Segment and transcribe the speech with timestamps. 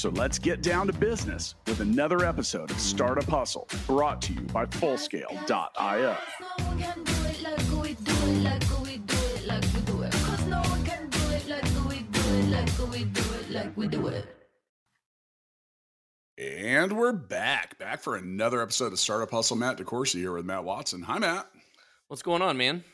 [0.00, 4.40] So let's get down to business with another episode of Startup Hustle brought to you
[4.40, 6.16] by Fullscale.io.
[16.38, 19.58] And we're back, back for another episode of Startup Hustle.
[19.58, 21.02] Matt DeCoursey here with Matt Watson.
[21.02, 21.46] Hi, Matt.
[22.08, 22.84] What's going on, man?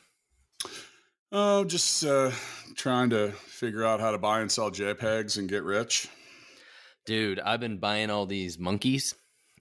[1.31, 2.33] Oh, just uh,
[2.75, 6.09] trying to figure out how to buy and sell JPEGs and get rich.
[7.07, 9.15] Dude, I've been buying all these monkeys,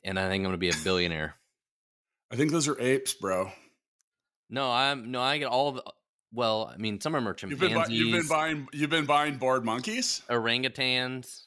[0.04, 1.36] and I think I'm going to be a billionaire.
[2.32, 3.52] I think those are apes, bro.
[4.50, 5.82] No, I'm no, I get all of.
[6.34, 8.68] Well, I mean, some of them are You've been, bu- you've been buying.
[8.74, 10.22] You've been buying bored monkeys.
[10.30, 11.44] orangutans,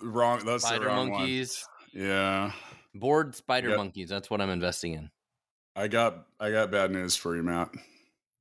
[0.00, 0.44] Wrong.
[0.44, 2.04] That's the spider wrong monkeys, one.
[2.06, 2.52] Yeah,
[2.94, 3.76] bored spider Yep.
[3.78, 4.08] monkeys.
[4.08, 5.10] That's what I'm investing in.
[5.74, 6.26] I got.
[6.38, 7.70] I got bad news for you, Matt.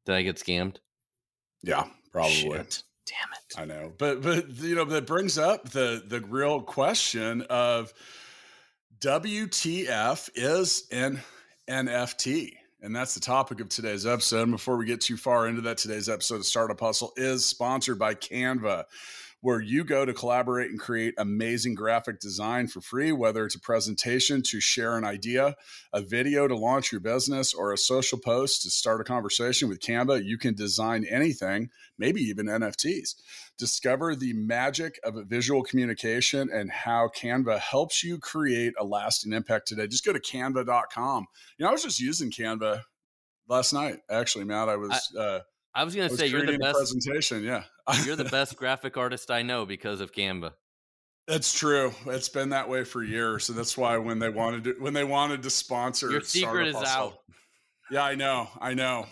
[0.06, 0.78] Did I get scammed?
[1.64, 2.34] Yeah, probably.
[2.34, 2.84] Shit.
[3.10, 3.60] Damn it.
[3.60, 7.92] I know, but but you know that brings up the the real question of
[9.00, 11.20] WTF is an
[11.68, 14.44] NFT, and that's the topic of today's episode.
[14.44, 17.98] And before we get too far into that, today's episode of Startup Hustle is sponsored
[17.98, 18.86] by Canva.
[19.42, 23.60] Where you go to collaborate and create amazing graphic design for free, whether it's a
[23.60, 25.56] presentation to share an idea,
[25.94, 29.80] a video to launch your business, or a social post to start a conversation with
[29.80, 33.16] Canva, you can design anything, maybe even NFTs.
[33.58, 39.70] Discover the magic of visual communication and how Canva helps you create a lasting impact
[39.70, 39.88] today.
[39.88, 41.28] Just go to canva.com.
[41.58, 42.84] You know, I was just using Canva
[43.48, 44.68] last night, actually, Matt.
[44.68, 45.40] I was, uh,
[45.76, 46.78] I was going to say you're the best.
[46.78, 47.44] presentation.
[47.44, 47.64] Yeah.
[48.06, 50.52] You're the best graphic artist I know because of Canva.
[51.28, 51.94] That's true.
[52.08, 53.46] It's been that way for years.
[53.46, 56.76] So that's why when they wanted to, when they wanted to sponsor Your secret is
[56.76, 57.14] Hustle- out.
[57.92, 58.48] Yeah, I know.
[58.62, 59.06] I know.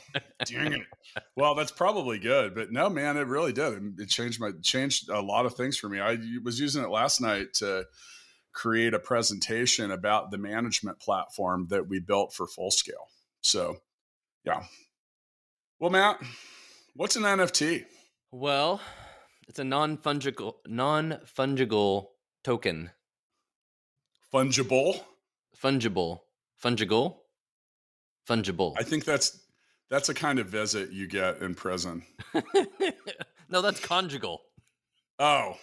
[0.46, 0.82] Dang it.
[1.36, 3.74] Well, that's probably good, but no, man, it really did.
[3.74, 6.00] It- It changed my changed a lot of things for me.
[6.00, 7.86] I was using it last night to
[8.54, 13.08] create a presentation about the management platform that we built for Full Scale.
[13.42, 13.78] So,
[14.44, 14.64] yeah.
[15.80, 16.20] Well, Matt,
[16.96, 17.86] what's an NFT?
[18.32, 18.82] Well,
[19.48, 22.08] it's a non-fungible non-fungible
[22.44, 22.92] token.
[24.34, 25.00] Fungible.
[25.62, 26.20] Fungible.
[26.64, 27.18] Fungible.
[28.28, 28.74] Fungible.
[28.78, 29.40] I think that's
[29.90, 32.04] that's a kind of visit you get in prison.
[33.50, 34.42] no, that's conjugal.
[35.20, 35.56] Oh,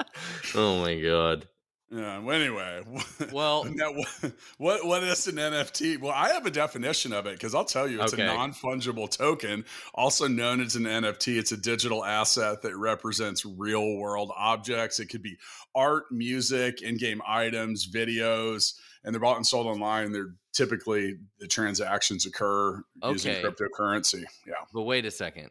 [0.54, 1.48] Oh my god.
[1.94, 2.18] Yeah.
[2.18, 2.82] Well, anyway,
[3.32, 6.00] Well- now, what, what what is an NFT?
[6.00, 8.22] Well, I have a definition of it because I'll tell you, it's Okay.
[8.22, 11.38] a non fungible token, also known as an NFT.
[11.38, 14.98] It's a digital asset that represents real world objects.
[15.00, 15.36] It could be
[15.74, 20.12] art, music, in game items, videos, and they're bought and sold online.
[20.12, 24.24] They're typically the transactions occur using cryptocurrency.
[24.46, 24.54] Yeah.
[24.72, 25.50] But wait a second.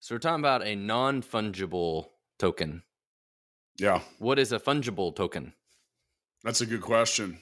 [0.00, 2.06] So we're talking about a non-fungible
[2.38, 2.82] token.
[3.78, 4.00] Yeah.
[4.18, 5.54] What is a fungible token?
[6.44, 7.38] That's a good question.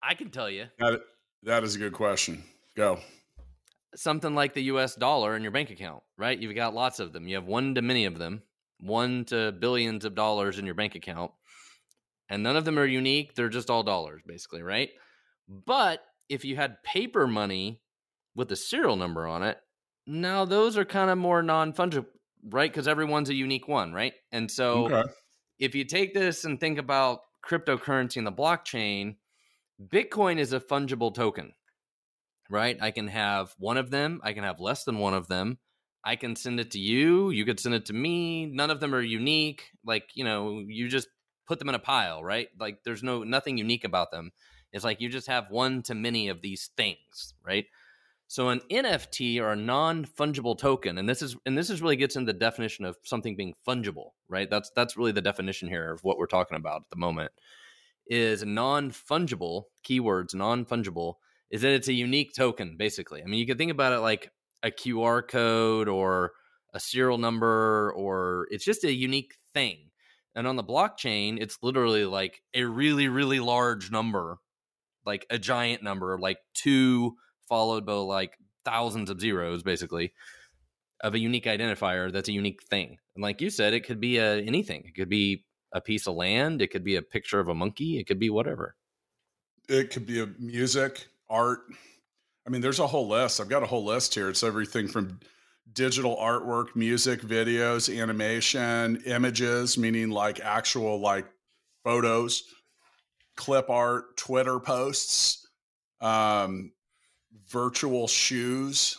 [0.00, 0.66] I can tell you.
[0.78, 1.00] That,
[1.42, 2.44] that is a good question.
[2.76, 3.00] Go.
[3.96, 6.38] Something like the US dollar in your bank account, right?
[6.38, 7.26] You've got lots of them.
[7.26, 8.42] You have one to many of them,
[8.78, 11.32] one to billions of dollars in your bank account.
[12.28, 13.34] And none of them are unique.
[13.34, 14.90] They're just all dollars, basically, right?
[15.48, 17.80] But if you had paper money
[18.36, 19.58] with a serial number on it,
[20.06, 22.06] now those are kind of more non fungible,
[22.48, 22.70] right?
[22.70, 24.12] Because everyone's a unique one, right?
[24.30, 25.02] And so okay.
[25.58, 29.16] if you take this and think about cryptocurrency and the blockchain,
[29.80, 31.52] Bitcoin is a fungible token,
[32.50, 32.76] right?
[32.80, 35.58] I can have one of them, I can have less than one of them.
[36.04, 38.46] I can send it to you, you could send it to me.
[38.46, 39.64] None of them are unique.
[39.84, 41.08] Like, you know, you just
[41.48, 42.48] put them in a pile, right?
[42.58, 44.30] Like there's no nothing unique about them.
[44.72, 47.66] It's like you just have one to many of these things, right?
[48.28, 52.16] So an NFT or a non-fungible token, and this is and this is really gets
[52.16, 54.50] into the definition of something being fungible, right?
[54.50, 57.30] That's that's really the definition here of what we're talking about at the moment.
[58.08, 61.14] Is non-fungible keywords non-fungible
[61.50, 63.22] is that it's a unique token, basically.
[63.22, 64.30] I mean, you could think about it like
[64.62, 66.32] a QR code or
[66.74, 69.90] a serial number, or it's just a unique thing.
[70.34, 74.38] And on the blockchain, it's literally like a really, really large number,
[75.04, 77.14] like a giant number, like two
[77.48, 80.12] followed by like thousands of zeros, basically,
[81.00, 82.98] of a unique identifier that's a unique thing.
[83.14, 84.84] And like you said, it could be a, anything.
[84.86, 86.62] It could be a piece of land.
[86.62, 87.98] It could be a picture of a monkey.
[87.98, 88.76] It could be whatever.
[89.68, 91.60] It could be a music, art.
[92.46, 93.40] I mean, there's a whole list.
[93.40, 94.28] I've got a whole list here.
[94.28, 95.18] It's everything from
[95.72, 101.26] digital artwork, music, videos, animation, images, meaning like actual like
[101.84, 102.44] photos,
[103.36, 105.48] clip art, Twitter posts,
[106.00, 106.72] um,
[107.48, 108.96] virtual shoes.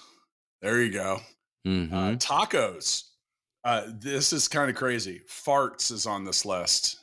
[0.62, 1.22] There you go.
[1.66, 1.92] Mhm.
[1.94, 3.04] Uh, tacos.
[3.64, 5.22] Uh, this is kind of crazy.
[5.30, 6.98] Farts is on this list.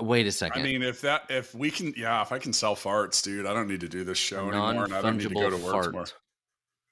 [0.00, 0.60] Wait a second.
[0.60, 3.54] I mean, if that, if we can, yeah, if I can sell farts, dude, I
[3.54, 5.72] don't need to do this show anymore, and I don't need to go to work
[5.72, 5.84] fart.
[5.86, 6.06] tomorrow.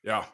[0.05, 0.25] Yeah.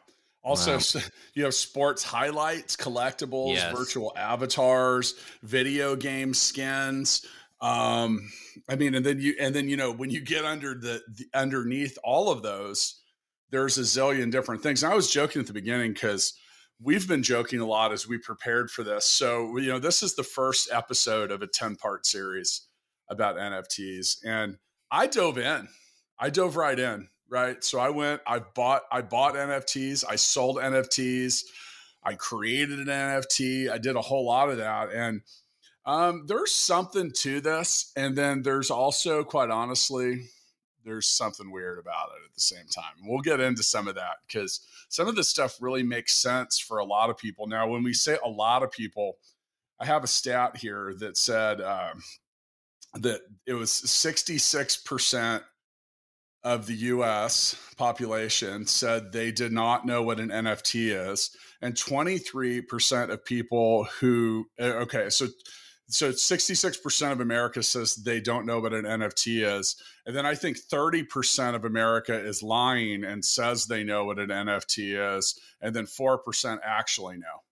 [0.43, 1.01] Also, Wow.
[1.33, 3.75] you have sports highlights, collectibles, Yes.
[3.75, 7.25] virtual avatars, video game skins.
[7.61, 8.31] Um,
[8.69, 11.25] I mean, and then you, and then you know, when you get under the, the
[11.33, 13.01] underneath all of those,
[13.51, 14.83] there's a zillion different things.
[14.83, 16.33] And I was joking at the beginning because
[16.81, 19.05] we've been joking a lot as we prepared for this.
[19.05, 22.67] So, you know, this is the first episode of a 10 part series
[23.09, 24.17] about NFTs.
[24.23, 24.57] And
[24.91, 25.67] I dove in.
[26.19, 27.63] I dove right in, right?
[27.63, 31.43] So I went, I bought, I bought NFTs, I sold NFTs,
[32.03, 34.91] I created an NFT, I did a whole lot of that.
[34.91, 35.21] And
[35.89, 37.91] um, there's something to this.
[37.95, 40.27] And then there's also, quite honestly,
[40.85, 42.93] there's something weird about it at the same time.
[43.03, 46.77] We'll get into some of that because some of this stuff really makes sense for
[46.77, 47.47] a lot of people.
[47.47, 49.17] Now, when we say a lot of people,
[49.79, 52.03] I have a stat here that said um,
[52.93, 55.41] that it was 66%
[56.43, 63.09] of the US population said they did not know what an NFT is, and 23%
[63.09, 65.27] of people who, uh, okay, so
[65.89, 69.75] so 66% of America says they don't know what an NFT is.
[70.05, 74.29] And then I think 30% of America is lying and says they know what an
[74.29, 75.39] NFT is.
[75.61, 77.43] And then 4% actually know.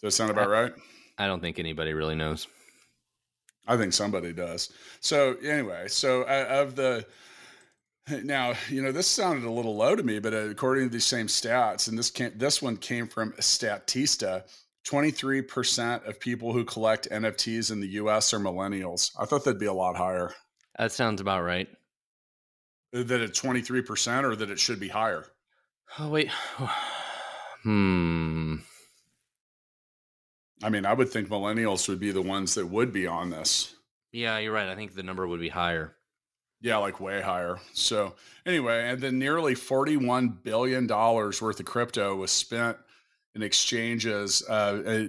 [0.00, 0.72] Does that sound about right?
[1.18, 2.46] I don't think anybody really knows.
[3.66, 4.70] I think somebody does.
[5.00, 7.04] So anyway, so of the
[8.22, 11.26] now, you know, this sounded a little low to me, but according to these same
[11.26, 14.44] stats, and this came, this one came from Statista,
[14.86, 19.10] 23% of people who collect NFTs in the US are millennials.
[19.18, 20.32] I thought that'd be a lot higher.
[20.78, 21.68] That sounds about right.
[22.92, 25.26] That it's 23% or that it should be higher.
[25.98, 26.30] Oh wait.
[27.62, 28.56] hmm.
[30.62, 33.74] I mean, I would think millennials would be the ones that would be on this.
[34.12, 34.68] Yeah, you're right.
[34.68, 35.96] I think the number would be higher.
[36.60, 37.58] Yeah, like way higher.
[37.74, 38.14] So
[38.46, 42.78] anyway, and then nearly $41 billion worth of crypto was spent
[43.36, 45.06] in exchanges uh,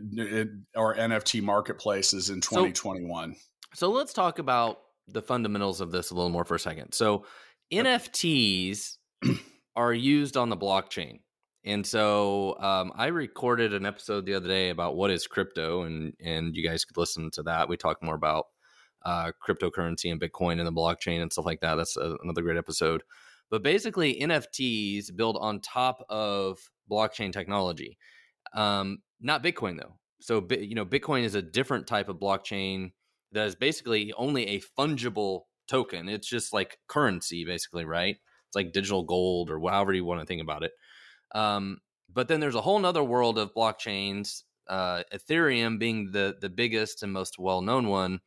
[0.76, 3.36] or NFT marketplaces in 2021.
[3.74, 6.92] So let's talk about the fundamentals of this a little more for a second.
[6.92, 7.26] So
[7.72, 8.98] NFTs
[9.78, 11.20] are used on the blockchain.
[11.64, 16.14] And so um, I recorded an episode the other day about what is crypto, and
[16.24, 17.68] and you guys could listen to that.
[17.68, 18.46] We talk more about
[19.04, 21.76] uh, cryptocurrency and Bitcoin and the blockchain and stuff like that.
[21.76, 23.04] That's a, another great episode.
[23.50, 26.60] But basically, NFTs build on top of
[26.90, 27.98] blockchain technology.
[28.54, 29.96] Um, not Bitcoin though.
[30.20, 32.92] So you know, Bitcoin is a different type of blockchain
[33.32, 36.10] that is basically only a fungible token.
[36.10, 38.18] It's just like currency, basically, right?
[38.48, 40.72] It's like digital gold or however you want to think about it.
[41.36, 41.80] Um,
[42.12, 47.04] but then there's a whole nother world of blockchains, uh, Ethereum being the the biggest
[47.04, 48.22] and most well known one,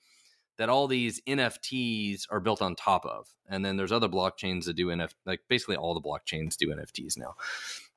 [0.58, 3.26] that all these NFTs are built on top of.
[3.48, 7.16] And then there's other blockchains that do NFT, like basically all the blockchains do NFTs
[7.18, 7.34] now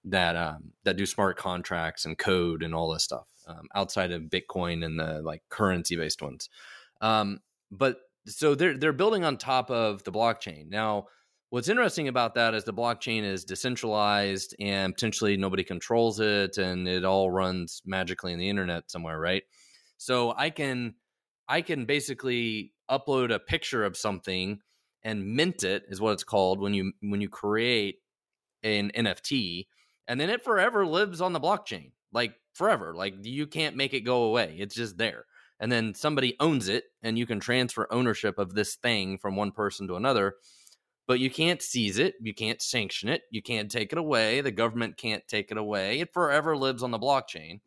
[0.06, 4.24] that um, that do smart contracts and code and all this stuff um, outside of
[4.24, 6.50] Bitcoin and the like currency based ones.
[7.02, 7.40] Um,
[7.72, 11.08] but so they're they're building on top of the blockchain now.
[11.50, 16.88] What's interesting about that is the blockchain is decentralized and potentially nobody controls it, and
[16.88, 19.44] it all runs magically in the internet somewhere, right?
[19.98, 20.96] So I can
[21.48, 24.60] I can basically upload a picture of something
[25.04, 28.00] and mint it is what it's called when you when you create
[28.64, 29.68] an NFT
[30.08, 34.02] and then it forever lives on the blockchain like forever like you can't make it
[34.02, 35.26] go away it's just there
[35.60, 39.52] and then somebody owns it and you can transfer ownership of this thing from one
[39.52, 40.36] person to another
[41.08, 44.52] but you can't seize it you can't sanction it you can't take it away the
[44.52, 47.60] government can't take it away it forever lives on the blockchain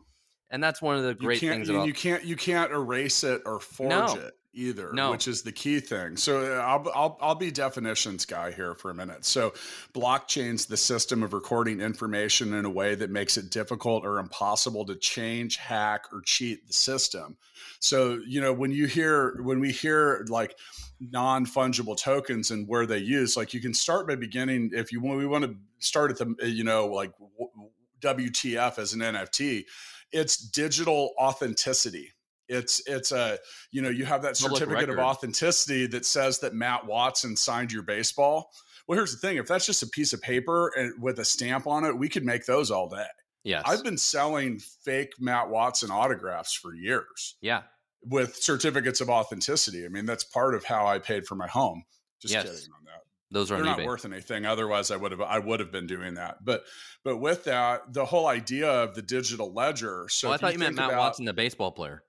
[0.51, 3.43] and that's one of the great you things about you can't you can't erase it
[3.47, 4.15] or forge No.
[4.15, 5.11] it either, No.
[5.11, 6.17] which is the key thing.
[6.17, 9.25] So uh, I'll, I'll I'll be definitions guy here for a minute.
[9.25, 9.53] So
[9.95, 14.87] blockchain's the system of recording information in a way that makes it difficult or impossible
[14.87, 17.37] to change, hack, or cheat the system.
[17.81, 20.57] So you know when you hear when we hear like
[20.99, 25.01] non fungible tokens and where they use, like you can start by beginning if you
[25.01, 25.19] want.
[25.19, 27.13] We want to start at the you know like
[28.01, 29.65] WTF as an NFT
[30.13, 32.13] it's digital authenticity.
[32.49, 33.39] It's it's a
[33.73, 37.83] you know you have that certificate of authenticity that says that Matt Watson signed your
[37.83, 38.51] baseball.
[38.87, 41.67] Well, here's the thing: if that's just a piece of paper and with a stamp
[41.67, 43.07] on it, we could make those all day.
[43.47, 43.63] Yes.
[43.65, 47.63] I've been selling fake Matt Watson autographs for years yeah.
[48.03, 49.85] with certificates of authenticity.
[49.85, 51.85] I mean, that's part of how I paid for my home.
[52.21, 52.43] Just Yes.
[52.43, 53.03] kidding on that.
[53.31, 53.87] Those are not eBay.
[53.87, 54.47] worth anything.
[54.47, 56.45] Otherwise, I would have I would have been doing that.
[56.45, 56.65] But
[57.05, 60.07] but with that, the whole idea of the digital ledger.
[60.09, 62.03] So well, I thought you meant Matt about- Watson, the baseball player.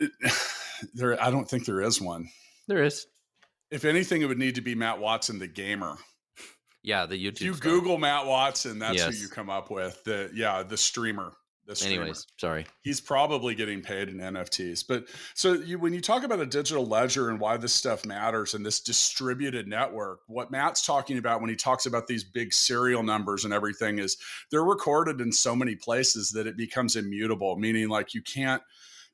[0.94, 2.28] there, I don't think there is one.
[2.66, 3.06] There is.
[3.70, 5.96] If anything, it would need to be Matt Watson, the gamer.
[6.82, 7.32] Yeah, the YouTube.
[7.34, 7.70] If you star.
[7.72, 9.14] Google Matt Watson, that's Yes.
[9.16, 10.02] who you come up with.
[10.04, 11.32] The yeah, the streamer.
[11.66, 12.02] The streamer.
[12.02, 12.64] Anyways, sorry.
[12.80, 14.84] he's probably getting paid in NFTs.
[14.88, 15.04] But
[15.34, 18.64] so you, when you talk about a digital ledger and why this stuff matters and
[18.64, 23.44] this distributed network, what Matt's talking about when he talks about these big serial numbers
[23.44, 24.16] and everything is
[24.50, 28.62] they're recorded in so many places that it becomes immutable, meaning like you can't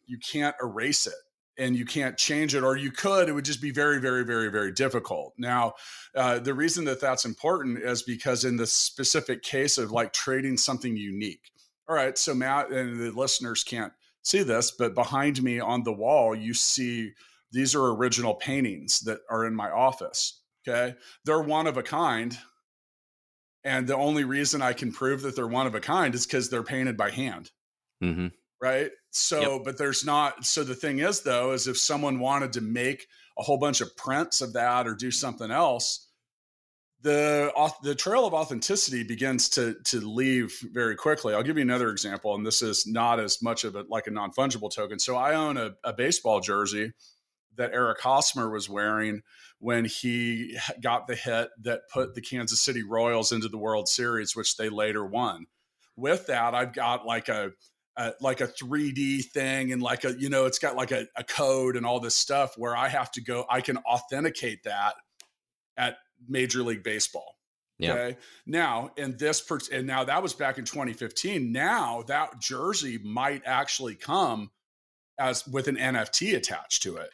[0.06, 1.14] you can't erase it
[1.56, 4.50] and you can't change it or you could it would just be very very very
[4.50, 5.34] very difficult.
[5.38, 5.74] Now
[6.14, 10.56] uh, the reason that that's important is because in the specific case of like trading
[10.56, 11.50] something unique
[11.88, 13.92] all right so matt and the listeners can't
[14.22, 17.12] see this but behind me on the wall you see
[17.52, 20.96] these are original paintings that are in my office okay?
[21.24, 22.36] They're one of a kind
[23.64, 26.48] and the only reason i can prove that they're one of a kind is because
[26.48, 27.50] they're painted by hand.
[28.00, 28.28] Hmm
[28.64, 32.60] right so but there's not so the thing is though is if someone wanted to
[32.60, 33.06] make
[33.38, 36.08] a whole bunch of prints of that or do something else
[37.04, 37.52] the
[37.82, 41.34] the trail of authenticity begins to to leave very quickly.
[41.34, 44.10] I'll give you another example and this is not as much of a like a
[44.10, 44.98] non-fungible token.
[44.98, 46.92] So i own a, a baseball jersey
[47.56, 49.22] that eric hosmer was wearing
[49.58, 54.34] when he got the hit that put the kansas city royals into the world series
[54.34, 55.44] which they later won.
[55.96, 57.50] With that i've got like a
[57.96, 61.24] uh, like a 3D thing and like a you know it's got like a, a
[61.24, 64.94] code and all this stuff where I have to go I can authenticate that
[65.76, 65.96] at
[66.28, 67.36] Major League Baseball.
[67.78, 67.92] Yeah.
[67.92, 68.16] Okay.
[68.46, 71.50] Now, in this per- and now that was back in 2015.
[71.52, 74.50] Now that jersey might actually come
[75.18, 77.10] as with an NFT attached to it,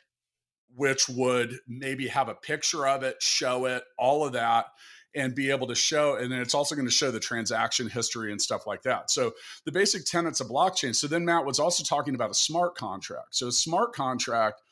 [0.75, 4.67] which would maybe have a picture of it, show it, all of that,
[5.15, 6.17] and be able to show.
[6.17, 9.11] And then it's also going to show the transaction history and stuff like that.
[9.11, 9.33] So
[9.65, 10.95] the basic tenets of blockchain.
[10.95, 13.35] So then Matt was also talking about a smart contract.
[13.35, 14.63] So a smart contract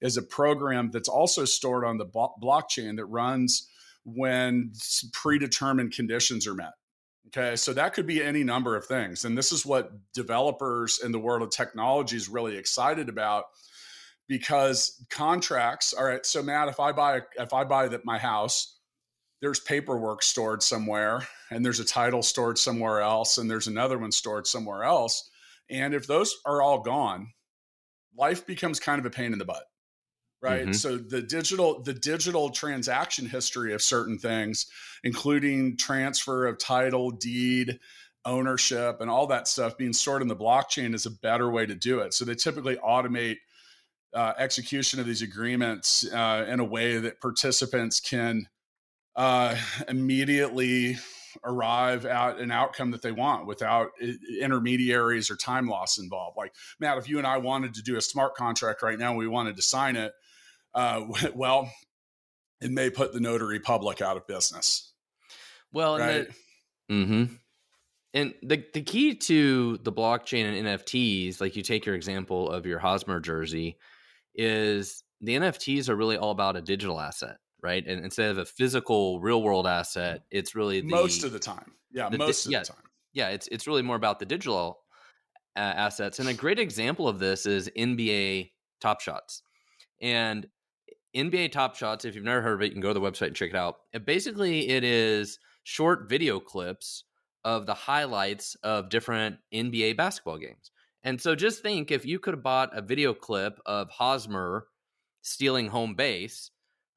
[0.00, 3.68] is a program that's also stored on the blo- blockchain that runs
[4.04, 4.72] when
[5.12, 6.72] predetermined conditions are met.
[7.28, 9.24] Okay, so that could be any number of things.
[9.24, 13.44] And this is what developers in the world of technology is really excited about
[14.26, 18.79] because contracts, all right, so Matt, if I buy if I buy that my house,
[19.40, 24.12] there's paperwork stored somewhere and there's a title stored somewhere else and there's another one
[24.12, 25.30] stored somewhere else.
[25.70, 27.32] And if those are all gone,
[28.16, 29.64] life becomes kind of a pain in the butt
[30.42, 30.74] right Mhm.
[30.74, 34.66] so the digital the digital transaction history of certain things
[35.04, 37.78] including transfer of title deed
[38.24, 41.74] ownership and all that stuff being stored in the blockchain is a better way to
[41.74, 43.36] do it so they typically automate
[44.14, 48.48] uh, execution of these agreements uh, in a way that participants can
[49.16, 49.56] uh,
[49.88, 50.96] immediately
[51.44, 53.90] arrive at an outcome that they want without
[54.40, 56.36] intermediaries or time loss involved.
[56.36, 59.28] Like Matt, if you and I wanted to do a smart contract right now, we
[59.28, 60.12] wanted to sign it.
[60.74, 61.70] Uh, well,
[62.60, 64.92] it may put the notary public out of business,
[65.72, 66.28] Well, and right?
[66.88, 67.34] the, mm-hmm.
[68.12, 72.66] And the the key to the blockchain and NFTs, like you take your example of
[72.66, 73.78] your Hosmer jersey,
[74.34, 77.86] is the NFTs are really all about a digital asset, right?
[77.86, 81.72] And instead of a physical real world asset, it's really the, most of the time,
[81.92, 82.60] yeah, the di- most of yeah.
[82.60, 82.82] the time.
[83.12, 84.80] yeah, it's it's really more about the digital
[85.56, 86.18] uh, assets.
[86.18, 89.42] And a great example of this is NBA Top Shots.
[90.00, 90.46] And
[91.16, 93.28] NBA Top Shots, if you've never heard of it, you can go to the website
[93.28, 93.76] and check it out.
[94.04, 97.04] Basically, it is short video clips
[97.44, 100.70] of the highlights of different NBA basketball games.
[101.02, 104.66] And so just think if you could have bought a video clip of Hosmer
[105.22, 106.50] stealing home base,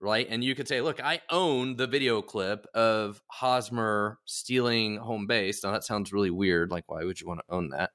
[0.03, 0.27] right?
[0.29, 5.63] And you could say, look, I own the video clip of Hosmer stealing home base.
[5.63, 6.71] Now that sounds really weird.
[6.71, 7.91] Like, why would you want to own that?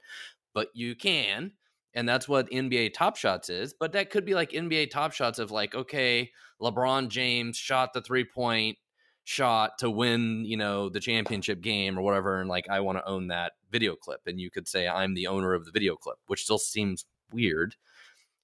[0.55, 1.53] But you can.
[1.95, 3.75] And that's what NBA Top Shots is.
[3.79, 8.01] But that could be like NBA Top Shots of like, okay, LeBron James shot the
[8.01, 8.79] three point
[9.25, 12.41] shot to win, you know, the championship game or whatever.
[12.41, 14.21] And like, I want to own that video clip.
[14.27, 17.75] And you could say, I'm the owner of the video clip, which still seems weird,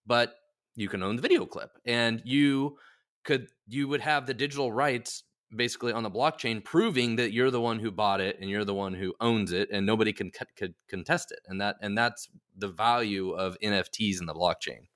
[0.06, 0.34] but
[0.76, 2.76] you can own the video clip and you
[3.24, 5.24] could, you would have the digital rights
[5.56, 8.74] basically on the blockchain proving that you're the one who bought it and you're the
[8.74, 11.40] one who owns it and nobody can could contest it.
[11.46, 14.88] And that and that's the value of nfts in the blockchain.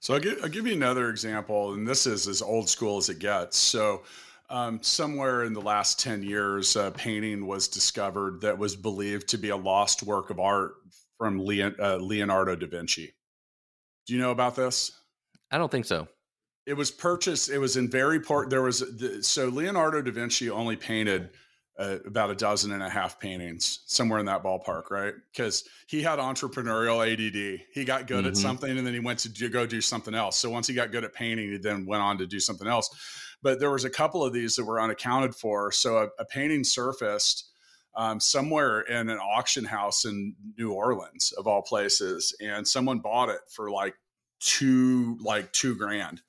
[0.00, 3.08] So I'll give, I'll give you another example and this is as old school as
[3.08, 3.58] it gets.
[3.58, 4.02] So
[4.50, 9.38] um, somewhere in the last 10 years a painting was discovered that was believed to
[9.38, 10.74] be a lost work of art
[11.18, 13.14] from Leon, uh, leonardo da vinci.
[14.06, 14.92] Do you know about this?
[15.50, 16.08] I don't think so
[16.66, 17.50] it was purchased.
[17.50, 18.50] It was in very part.
[18.50, 21.30] There was the, so Leonardo da Vinci only painted
[21.78, 25.12] uh, about a dozen and a half paintings, somewhere in that ballpark, right?
[25.32, 27.66] Because he had entrepreneurial ADD.
[27.72, 28.28] He got good mm-hmm.
[28.28, 30.38] at something, and then he went to do, go do something else.
[30.38, 32.88] So once he got good at painting, he then went on to do something else.
[33.42, 35.70] But there was a couple of these that were unaccounted for.
[35.72, 37.50] So a, a painting surfaced.
[37.96, 43.28] Um, somewhere in an auction house in New Orleans, of all places, and someone bought
[43.28, 43.94] it for like
[44.40, 46.20] two, like two grand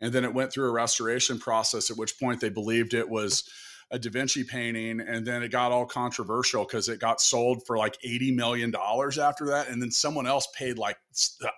[0.00, 3.48] and then it went through a restoration process, at which point they believed it was
[3.90, 5.00] a Da Vinci painting.
[5.00, 9.46] And then it got all controversial because it got sold for like $80 million after
[9.46, 9.68] that.
[9.68, 10.96] And then someone else paid like,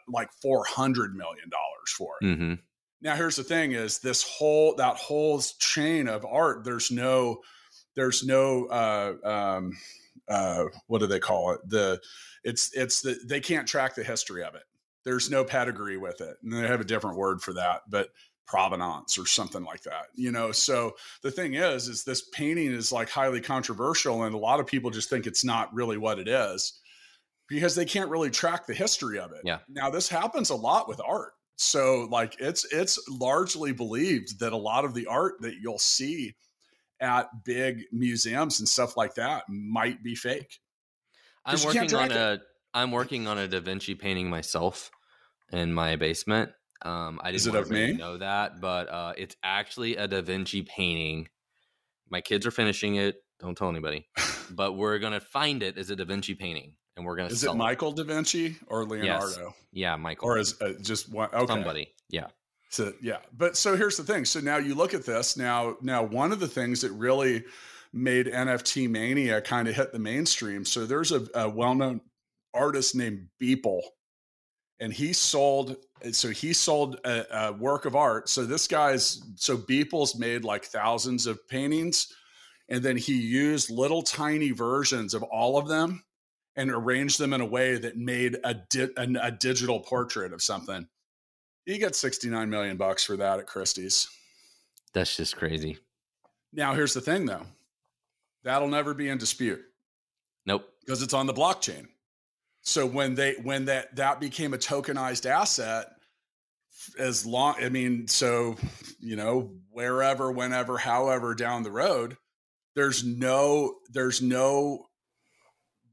[0.08, 1.50] like $400 million
[1.96, 2.24] for it.
[2.24, 2.54] Mm-hmm.
[3.02, 7.40] Now, here's the thing is this whole, that whole chain of art, there's no,
[7.94, 9.72] there's no, uh, um,
[10.28, 11.60] uh, what do they call it?
[11.68, 12.00] The,
[12.42, 14.62] it's, it's the, they can't track the history of it.
[15.06, 16.36] There's no pedigree with it.
[16.42, 17.82] And they have a different word for that.
[17.88, 18.10] But
[18.46, 20.52] provenance or something like that you know?
[20.52, 20.92] So
[21.24, 24.88] the thing is is this painting is like highly controversial and a lot of people
[24.92, 26.80] just think it's not really what it is
[27.48, 29.40] because they can't really track the history of it.
[29.42, 29.58] Yeah.
[29.68, 31.32] Now this happens a lot with art.
[31.56, 36.36] So like it's it's largely believed that a lot of the art that you'll see
[37.00, 40.58] at big museums and stuff like that might be fake
[41.44, 42.38] i'm working on a
[42.74, 44.90] i'm working on a da vinci painting myself
[45.52, 46.50] in my basement
[46.82, 51.28] um, I didn't really know that, but uh, it's actually a Da Vinci painting.
[52.10, 53.16] My kids are finishing it.
[53.40, 54.08] Don't tell anybody,
[54.50, 57.30] but we're gonna find it as a Da Vinci painting, and we're gonna.
[57.30, 57.96] Is it Michael it.
[57.96, 59.26] Da Vinci or Leonardo?
[59.26, 59.54] Yes.
[59.72, 60.28] Yeah, Michael.
[60.28, 61.28] Or is uh, just one?
[61.32, 61.46] Okay.
[61.46, 61.94] Somebody.
[62.08, 62.28] Yeah.
[62.70, 64.24] So yeah, but so here's the thing.
[64.24, 65.36] So now you look at this.
[65.36, 67.44] Now, now one of the things that really
[67.92, 70.64] made NFT mania kind of hit the mainstream.
[70.64, 72.02] So there's a, a well-known
[72.52, 73.80] artist named Beeple
[74.80, 75.76] and he sold
[76.12, 78.28] so he sold a, a, work of art.
[78.28, 82.12] So this guy's so beeple's made like thousands of paintings
[82.68, 86.04] and then he used little tiny versions of all of them
[86.56, 90.42] and arranged them in a way that made a, di- a, a digital portrait of
[90.42, 90.86] something.
[91.64, 94.08] He got 69 million bucks for that at christie's.
[94.92, 95.78] That's just crazy.
[96.52, 97.46] Now here's the thing though.
[98.44, 99.60] That'll never be in dispute.
[100.44, 100.68] Nope.
[100.80, 101.88] Because it's on the blockchain
[102.66, 105.86] so when they when that that became a tokenized asset,
[106.98, 108.56] as long I mean, so
[108.98, 112.16] you know, wherever, whenever, however down the road,
[112.74, 114.86] there's no there's no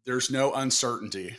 [0.07, 1.38] there's no uncertainty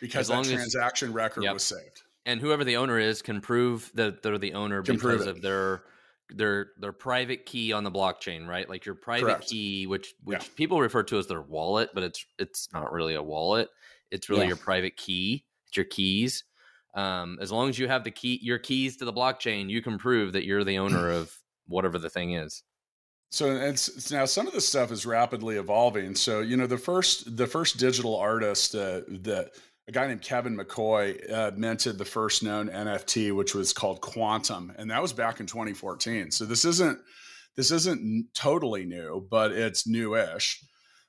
[0.00, 1.54] because that transaction as, record yep.
[1.54, 2.02] was saved.
[2.26, 5.84] And whoever the owner is can prove that they're the owner can because of their
[6.30, 8.68] their their private key on the blockchain, right?
[8.68, 9.46] Like your private Correct.
[9.50, 10.48] key, which which yeah.
[10.56, 13.68] people refer to as their wallet, but it's it's not really a wallet.
[14.10, 14.48] It's really yeah.
[14.48, 15.44] your private key.
[15.66, 16.44] It's your keys.
[16.94, 19.98] Um, as long as you have the key, your keys to the blockchain, you can
[19.98, 21.34] prove that you're the owner of
[21.66, 22.62] whatever the thing is.
[23.30, 26.14] So it's, it's, now some of this stuff is rapidly evolving.
[26.14, 29.50] So you know the first the first digital artist uh, that
[29.86, 34.72] a guy named Kevin McCoy uh, minted the first known NFT, which was called Quantum,
[34.76, 36.30] and that was back in 2014.
[36.30, 36.98] So this isn't
[37.56, 40.62] this isn't totally new, but it's newish.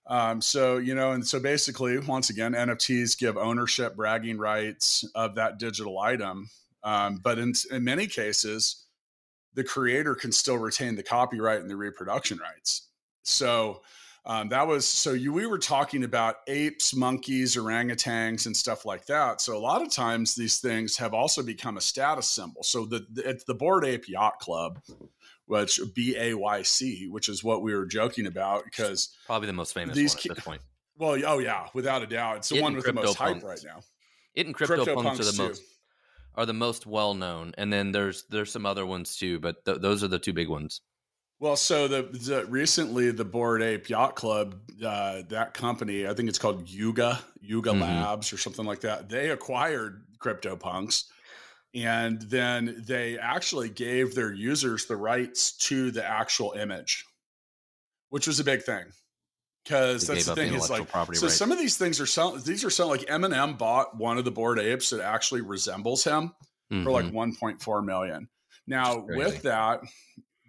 [0.10, 5.36] Um, so, you know, and so basically, once again, NFTs give ownership, bragging rights of
[5.36, 6.50] that digital item.
[6.84, 8.86] Um, but in, in many cases,
[9.54, 12.88] the creator can still retain the copyright and the reproduction rights.
[13.22, 13.82] So,
[14.26, 19.06] um, that was so you, we were talking about apes, monkeys, orangutans, and stuff like
[19.06, 19.42] that.
[19.42, 22.62] So a lot of times these things have also become a status symbol.
[22.64, 24.80] So the, the, the Bored Ape Yacht Club
[25.50, 29.54] which B A Y C, which is what we were joking about because probably the
[29.54, 30.62] most famous these one at this point.
[31.00, 33.64] Well, oh yeah, without a doubt, it's the it one with the most hype right
[33.64, 33.80] now.
[34.36, 35.64] It and crypto, crypto are the most
[36.36, 39.78] are the most well known, and then there's there's some other ones too, but th-
[39.78, 40.82] those are the two big ones.
[41.40, 46.28] Well, so the, the recently the Bored Ape Yacht Club, uh, that company, I think
[46.28, 47.82] it's called Yuga Yuga mm-hmm.
[47.82, 49.08] Labs or something like that.
[49.08, 51.06] They acquired CryptoPunks
[51.76, 57.06] and then they actually gave their users the rights to the actual image
[58.10, 58.86] which was a big thing
[59.64, 62.70] because that's the thing is like so some of these things are selling these are
[62.70, 66.34] selling like eminem bought one of the Bored Apes that actually resembles him
[66.72, 66.84] mm-hmm.
[66.84, 67.44] for like mm-hmm.
[67.46, 68.28] 1.4 million
[68.66, 69.82] now with that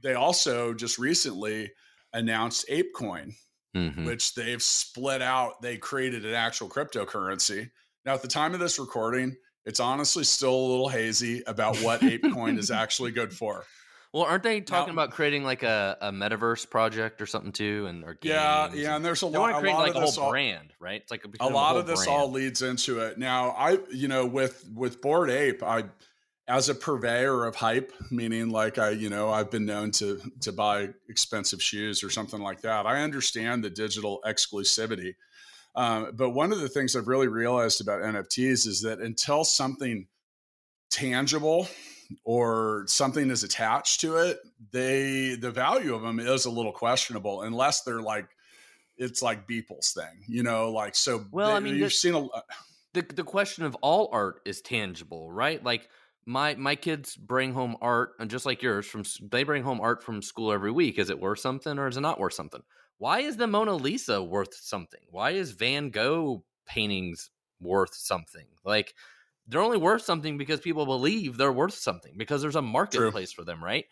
[0.03, 1.71] they also just recently
[2.13, 3.35] announced ApeCoin,
[3.77, 4.05] Mhm.
[4.05, 5.63] which they've split out.
[5.63, 7.71] They created an actual cryptocurrency.
[8.05, 9.37] Now, at the time of this recording,
[9.71, 13.65] it's honestly still a little hazy about what ApeCoin is actually good for.
[14.13, 17.87] Well, aren't they talking Now- about creating like a, a metaverse project or something too?
[17.89, 19.81] And or Yeah, yeah, and- and there's a they lot, want to a create lot
[19.83, 21.01] like of a this whole all, brand, right?
[21.01, 22.21] It's like a become lot whole of this brand.
[22.21, 23.19] all leads into it.
[23.19, 25.85] Now, I, you know, with with Bored Ape, I,
[26.49, 30.51] as a purveyor of hype, meaning like I, you know, I've been known to to
[30.51, 32.87] buy expensive shoes or something like that.
[32.87, 35.15] I understand the digital exclusivity,
[35.75, 40.07] um, but one of the things I've really realized about NFTs is that until something
[40.91, 41.69] tangible
[42.25, 44.39] or something is attached to it,
[44.73, 48.29] they the value of them is a little questionable unless they're like
[48.97, 51.25] it's like Beeple's thing, you know, like so.
[51.31, 52.45] Well, they- I mean, you've the- seen a lot.
[52.93, 55.63] the the question of all art is tangible, right?
[55.65, 55.89] Like
[56.27, 60.03] my my kids bring home art, and just like yours, from they bring home art
[60.03, 60.99] from school every week.
[60.99, 62.63] Is it worth something or is it not worth something?
[63.01, 65.01] Why is the Mona Lisa worth something?
[65.11, 68.45] Why is Van Gogh paintings worth something?
[68.63, 68.93] Like
[69.49, 73.43] they're only worth something because people believe they're worth something because there's a marketplace for
[73.43, 73.87] them, right?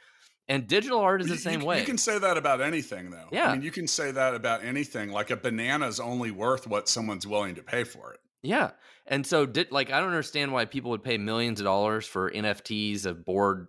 [0.47, 1.81] And digital art is the same you, way.
[1.81, 3.29] You can say that about anything, though.
[3.33, 3.49] Yeah.
[3.49, 5.11] I mean, you can say that about anything.
[5.11, 8.21] Like a banana is only worth what someone's willing to pay for it.
[8.43, 8.73] Yeah.
[9.07, 12.31] And so did like I don't understand why people would pay millions of dollars for
[12.31, 13.69] NFTs of bored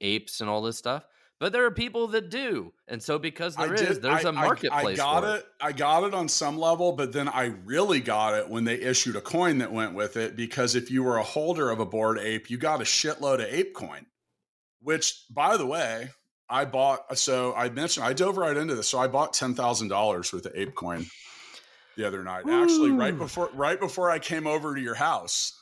[0.00, 1.04] apes and all this stuff.
[1.42, 2.72] But there are people that do.
[2.86, 5.46] And so because there is, there's a a marketplace I, got for it.
[5.60, 9.16] I got it on some level, but then I really got it when they issued
[9.16, 10.36] a coin that went with it.
[10.36, 13.52] Because if you were a holder of a bored ape, you got a shitload of
[13.52, 14.06] ape coin.
[14.82, 16.10] Which, by the way,
[16.48, 17.18] I bought.
[17.18, 18.86] So I mentioned I dove right into this.
[18.86, 21.06] So I bought ten thousand dollars worth of ape coin
[21.96, 22.44] the other night.
[22.48, 25.60] Actually, right before right before I came over to your house,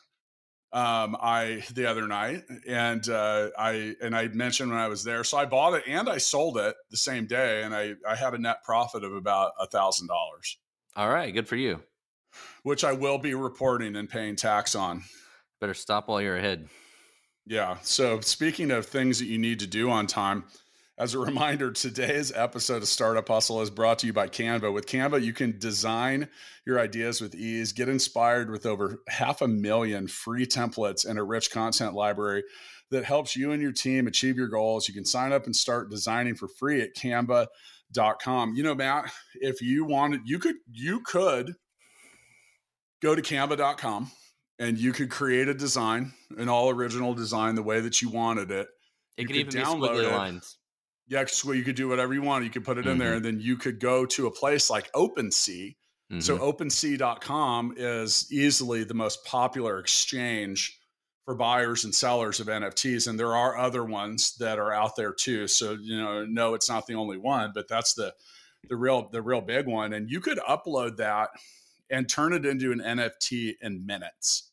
[0.72, 5.24] um, I the other night, and uh, I and I mentioned when I was there.
[5.24, 8.35] So I bought it and I sold it the same day, and I I had
[8.35, 10.59] a net profit of about a thousand dollars,
[10.96, 11.83] All right, good for you.
[12.62, 15.02] which I will be reporting and paying tax on.
[15.61, 16.68] Better stop while you're ahead.
[17.46, 17.78] Yeah.
[17.83, 20.44] So speaking of things that you need to do on time,
[21.00, 24.70] as a reminder, today's episode of Startup Hustle is brought to you by Canva.
[24.70, 26.28] With Canva, you can design
[26.66, 31.22] your ideas with ease, get inspired with over half a million free templates and a
[31.22, 32.44] rich content library
[32.90, 34.88] that helps you and your team achieve your goals.
[34.88, 38.54] You can sign up and start designing for free at canva.com.
[38.54, 41.54] You know, Matt, if you wanted, you could you could
[43.00, 44.10] go to canva.com
[44.58, 48.50] and you could create a design, an all original design, the way that you wanted
[48.50, 48.68] it.
[49.16, 50.12] It You could could even be download squiggly it.
[50.12, 50.58] lines.
[51.11, 52.44] Yeah, so you could do whatever you want.
[52.44, 53.16] You could put it in there, Mhm.
[53.16, 55.77] and then you could go to a place like OpenSea.
[56.20, 56.40] So Mhm.
[56.40, 60.79] OpenSea.com is easily the most popular exchange
[61.25, 65.12] for buyers and sellers of NFTs, and there are other ones that are out there
[65.12, 65.46] too.
[65.46, 68.14] So you know, no, it's not the only one, but that's the
[68.68, 69.92] the real the real big one.
[69.92, 71.31] And you could upload that
[71.90, 74.49] and turn it into an NFT in minutes.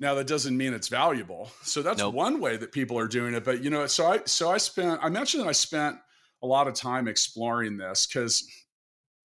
[0.00, 1.50] Now that doesn't mean it's valuable.
[1.62, 2.14] So that's Nope.
[2.14, 3.44] one way that people are doing it.
[3.44, 5.96] But you know, so I so I spent I mentioned that I spent
[6.42, 8.50] a lot of time exploring this because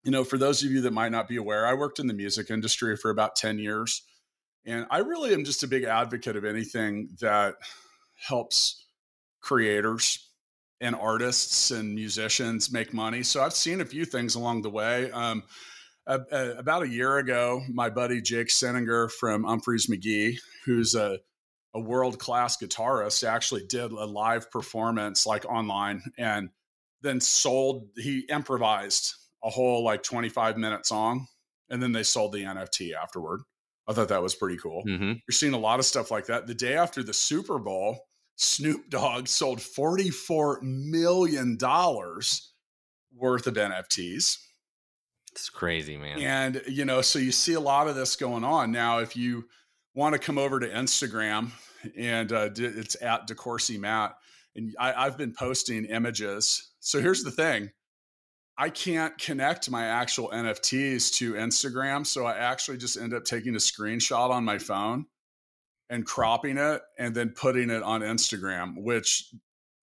[0.03, 2.13] you know, for those of you that might not be aware, I worked in the
[2.13, 4.03] music industry for about 10 years.
[4.63, 7.55] And I really am just a big advocate of anything that
[8.15, 8.85] helps
[9.41, 10.29] creators
[10.79, 13.23] and artists and musicians make money.
[13.23, 15.09] So I've seen a few things along the way.
[15.11, 15.41] Um,
[16.07, 21.19] a- about a year ago, my buddy Jake Senninger from Humphreys McGee, who's a,
[21.73, 26.49] a world class guitarist, actually did a live performance like online and
[27.01, 29.13] then sold, he improvised
[29.43, 31.27] a whole like 25 minute song
[31.69, 33.41] and then they sold the NFT afterward.
[33.87, 34.83] I thought that was pretty cool.
[34.87, 35.21] Mhm.
[35.27, 36.47] You're seeing a lot of stuff like that.
[36.47, 37.99] The day after the Super Bowl,
[38.35, 41.57] Snoop Dogg sold $44 million
[43.15, 44.37] worth of NFTs.
[45.35, 46.21] It's crazy, man.
[46.21, 48.71] And, you know, so you see a lot of this going on.
[48.71, 49.45] Now, if you
[49.93, 51.51] want to come over to Instagram
[51.97, 54.15] and uh, it's at DeCoursey Matt,
[54.55, 56.71] and I, I've been posting images.
[56.79, 57.69] So here's the thing
[58.57, 62.07] I can't connect my actual NFTs to Instagram.
[62.07, 65.05] So I actually just end up taking a screenshot on my phone
[65.89, 69.33] and cropping it and then putting it on Instagram, which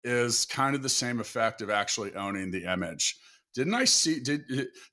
[0.02, 3.18] is kind of the same effect of actually owning the image.
[3.54, 4.20] Didn't I see?
[4.20, 4.44] Did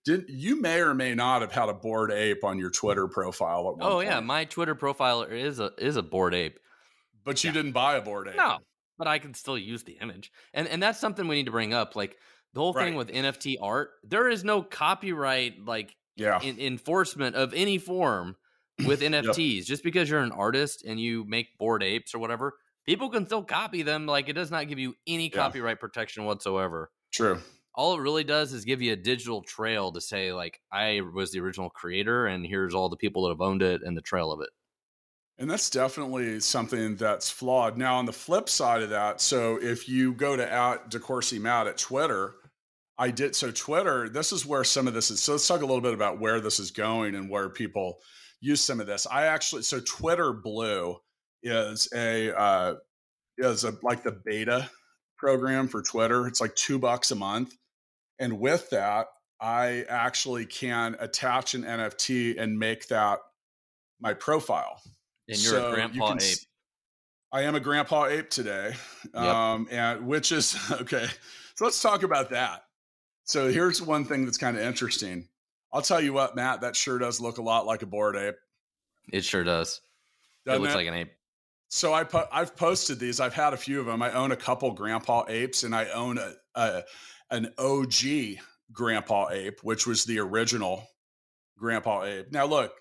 [0.05, 3.69] did you may or may not have had a bored ape on your Twitter profile
[3.69, 6.59] at one Oh yeah, my Twitter profile is a is a bored ape.
[7.23, 7.53] but you yeah.
[7.53, 8.35] didn't buy a bored ape.
[8.35, 8.57] No,
[8.97, 11.73] but I can still use the image, and and that's something we need to bring
[11.73, 11.95] up.
[11.95, 12.17] Like
[12.53, 12.97] the whole thing Right.
[12.97, 16.41] with NFT art, there is no copyright like Yeah.
[16.41, 18.35] in, enforcement of any form
[18.85, 19.65] with NFTs.
[19.65, 23.43] Just because you're an artist and you make bored apes or whatever, people can still
[23.43, 24.05] copy them.
[24.05, 25.35] Like it does not give you any Yeah.
[25.35, 26.91] copyright protection whatsoever.
[27.13, 27.39] True.
[27.79, 31.31] All it really does is give you a digital trail to say like I was
[31.31, 34.33] the original creator, and here's all the people that have owned it and the trail
[34.33, 34.49] of it.
[35.37, 37.77] And that's definitely something that's flawed.
[37.77, 41.67] Now, on the flip side of that, so if you go to at DeCoursey Matt
[41.67, 42.33] at Twitter,
[42.97, 45.21] I did so Twitter, this is where some of this is.
[45.21, 47.99] So let's talk a little bit about where this is going and where people
[48.41, 49.07] use some of this.
[49.09, 50.97] I actually so Twitter Blue
[51.43, 52.75] is a uh
[53.37, 54.69] is a like the beta
[55.17, 56.27] program for Twitter.
[56.27, 57.55] It's like two bucks a month.
[58.19, 59.07] And with that,
[59.41, 63.19] I actually can attach an NFT and make that
[63.99, 64.81] my profile.
[65.27, 66.37] And you're So a you grandpa can ape.
[67.31, 68.73] I am a grandpa ape today.
[69.13, 69.23] Yep.
[69.23, 71.07] Um, and which is okay.
[71.55, 72.63] So let's talk about that.
[73.23, 75.27] So here's one thing that's kind of interesting.
[75.71, 78.35] I'll tell you what, Matt, that sure does look a lot like a bored ape.
[79.13, 79.81] It sure does.
[80.45, 80.77] it doesn't looks it?
[80.77, 81.11] like an ape.
[81.67, 83.19] so I po- I've posted these.
[83.19, 84.01] I've had a few of them.
[84.01, 86.83] I own a couple grandpa apes, and I own a, a
[87.31, 88.39] an OG
[88.71, 90.87] grandpa ape, which was the original
[91.57, 92.31] grandpa ape.
[92.31, 92.73] Now look,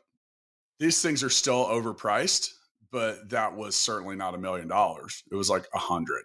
[0.79, 2.53] these things are still overpriced,
[2.91, 5.23] but that was certainly not a million dollars.
[5.31, 6.25] It was like a hundred.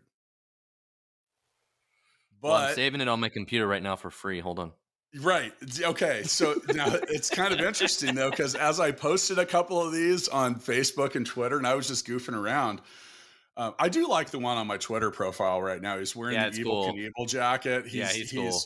[2.41, 4.41] Well, I'm saving it on my computer right now for free.
[4.41, 4.73] Hold on.
[5.21, 5.53] Right.
[5.81, 6.23] Okay.
[6.23, 10.27] So now it's kind of interesting though, because as I posted a couple of these
[10.27, 12.81] on Facebook and Twitter, and I was just goofing around.
[13.55, 15.97] Um, I do like the one on my Twitter profile right now.
[15.99, 16.93] He's wearing Yeah, the Evel cool.
[16.93, 17.85] Knievel jacket.
[17.85, 18.59] He's, Yeah, he's cool.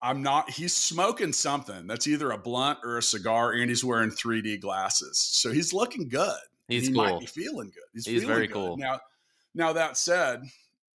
[0.00, 0.48] I'm not.
[0.50, 1.86] He's smoking something.
[1.86, 5.18] That's either a blunt or a cigar, and he's wearing 3D glasses.
[5.18, 6.38] So he's looking good.
[6.68, 7.04] He's he cool.
[7.04, 7.82] might be feeling good.
[7.92, 8.54] He's, He's feeling very good.
[8.54, 8.76] cool.
[8.76, 9.00] Now,
[9.54, 10.42] now that said,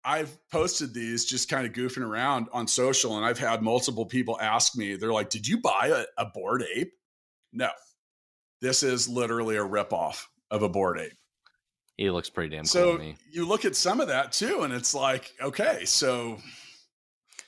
[0.04, 4.38] I've posted these just kind of goofing around on social, and I've had multiple people
[4.40, 4.96] ask me.
[4.96, 6.92] They're like, "Did you buy a, a bored ape?"
[7.52, 7.68] No,
[8.60, 11.17] this is literally a ripoff of a bored ape.
[11.98, 13.16] He looks pretty damn cool So to me.
[13.30, 16.38] you look at some of that too, and it's like, okay, so.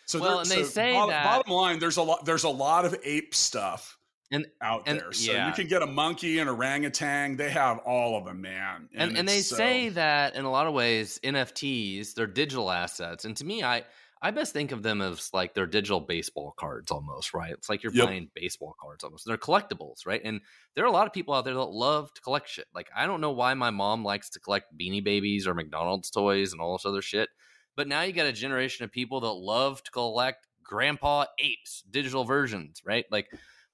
[0.07, 2.25] So Well, there- and they so say bottom, that- bottom line, there's a lot.
[2.25, 3.97] There's a lot of ape stuff
[4.33, 5.13] And- out and- there.
[5.13, 5.47] So yeah.
[5.47, 7.37] you can get a monkey, and orangutan.
[7.37, 8.89] They have all of them, man.
[8.93, 13.25] and and they so- say that in a lot of ways nfts they're digital assets
[13.25, 13.85] and to me i
[14.23, 17.83] i best think of them as like they're digital baseball cards almost right it's like
[17.83, 18.05] you're Yep.
[18.07, 20.41] playing baseball cards almost they're collectibles right and
[20.75, 23.07] there are a lot of people out there that love to collect shit like i
[23.07, 26.73] don't know why my mom likes to collect beanie babies or mcdonald's toys and all
[26.77, 27.29] this other shit
[27.77, 32.25] but now you got a generation of people that love to collect grandpa apes digital
[32.25, 33.29] versions right like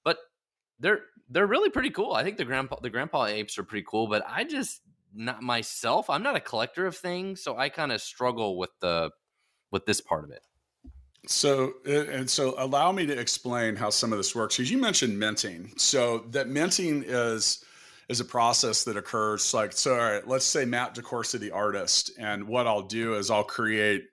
[0.05, 0.19] but
[0.79, 2.13] they're they're really pretty cool.
[2.13, 4.83] I think the grandpa the grandpa apes are pretty cool, but I just
[5.13, 6.11] not myself.
[6.11, 9.11] I'm not a collector of things, so I kind of struggle with the
[9.71, 10.43] with this part of it.
[11.27, 14.79] So uh, and so allow me to explain how some of this works because you
[14.79, 15.73] mentioned minting.
[15.77, 17.65] So that minting is
[18.09, 22.13] is a process that occurs like so all right, let's say Matt DeCoursey the artist
[22.19, 24.05] and what I'll do is I'll create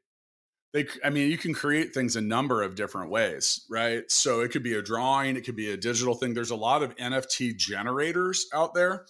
[0.74, 4.10] they I mean you can create things a number of different ways, right?
[4.10, 6.34] So it could be a drawing, it could be a digital thing.
[6.34, 9.06] There's a lot of NFT generators out there.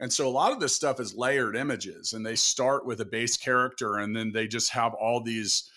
[0.00, 3.04] And so a lot of this stuff is layered images and they start with a
[3.04, 5.72] base character and then they just have all these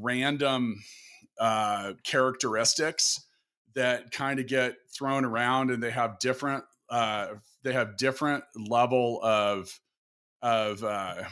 [0.00, 0.82] random
[1.38, 3.24] uh, characteristics
[3.74, 7.28] that kind of get thrown around and they have different uh,
[7.62, 9.78] they have different level of
[10.42, 11.22] of uh,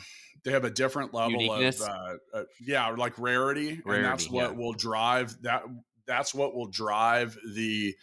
[0.45, 1.81] they have a different level Uniqueness?
[1.81, 4.57] of uh, uh, yeah like rarity, and that's what yeah.
[4.57, 5.63] will drive that
[6.07, 7.95] that's what will drive the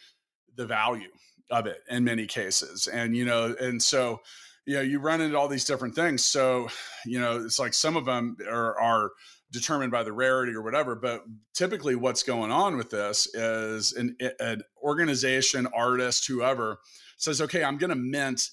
[0.56, 1.10] the value
[1.52, 4.20] of it in many cases and you know and so
[4.66, 6.68] you know you run into all these different things so
[7.06, 9.12] you know it's like some of them are, are
[9.52, 14.16] determined by the rarity or whatever but typically what's going on with this is an,
[14.40, 16.80] an organization artist whoever
[17.18, 18.50] says okay i'm going to mint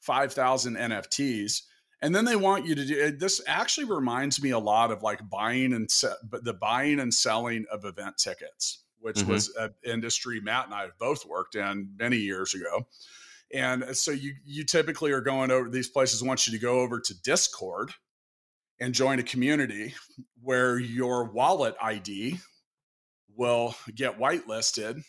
[0.00, 1.62] 5000 nfts
[2.02, 5.20] and then they want you to do this actually reminds me a lot of like
[5.30, 9.28] buying and se- but the buying and selling of event tickets which Mhm.
[9.28, 12.86] was an industry matt and i have both worked in many years ago
[13.52, 17.00] and so you you typically are going over these places want you to go over
[17.00, 17.92] to discord
[18.80, 19.94] and join a community
[20.42, 22.38] where your wallet id
[23.36, 25.02] will get whitelisted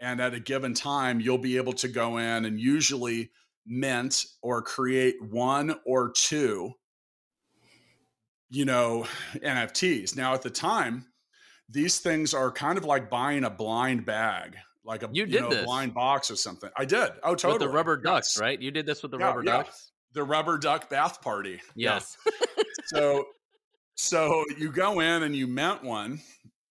[0.00, 3.30] and at a given time you'll be able to go in and usually
[3.66, 6.72] mint or create one or two
[8.50, 9.04] you know
[9.36, 11.04] nfts now at the time
[11.68, 15.50] these things are kind of like buying a blind bag like a You did know,
[15.50, 15.64] this.
[15.66, 18.40] blind box or something i did oh totally With the rubber ducks, Yes.
[18.40, 18.60] right?
[18.60, 19.52] You did this with the Yeah, rubber yeah.
[19.58, 19.92] ducks.
[20.14, 22.00] the rubber duck bath party Yeah.
[22.88, 23.24] So
[23.94, 26.20] so you go in and you mint one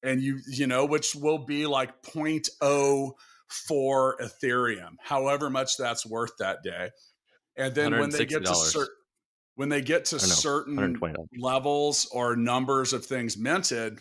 [0.04, 3.12] and you you know which will be like 0.04
[4.22, 6.90] ethereum however much that's worth that day
[7.58, 8.94] and then when they get to certain
[9.56, 11.00] when they get to no, certain
[11.40, 14.00] levels or numbers of things minted,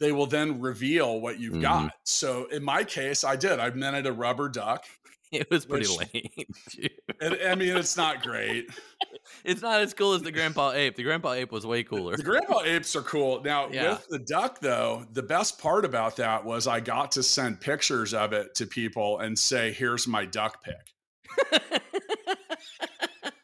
[0.00, 1.62] they will then reveal what you've Mhm.
[1.62, 1.92] got.
[2.04, 3.58] So in my case, I did.
[3.58, 4.84] I minted a rubber duck.
[5.32, 6.90] It was pretty Which- lame.
[7.50, 8.68] I mean, it's not great.
[9.44, 10.96] It's not as cool as the Grandpa Ape.
[10.96, 12.16] The Grandpa Ape was way cooler.
[12.16, 13.42] The grandpa apes are cool.
[13.42, 13.90] Now, Yeah.
[13.94, 18.14] with the duck, though, the best part about that was I got to send pictures
[18.14, 21.52] of it to people and say, here's my duck pic.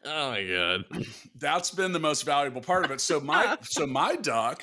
[0.04, 0.84] oh my god.
[1.36, 3.00] That's been the most valuable part of it.
[3.00, 4.62] So my so my duck,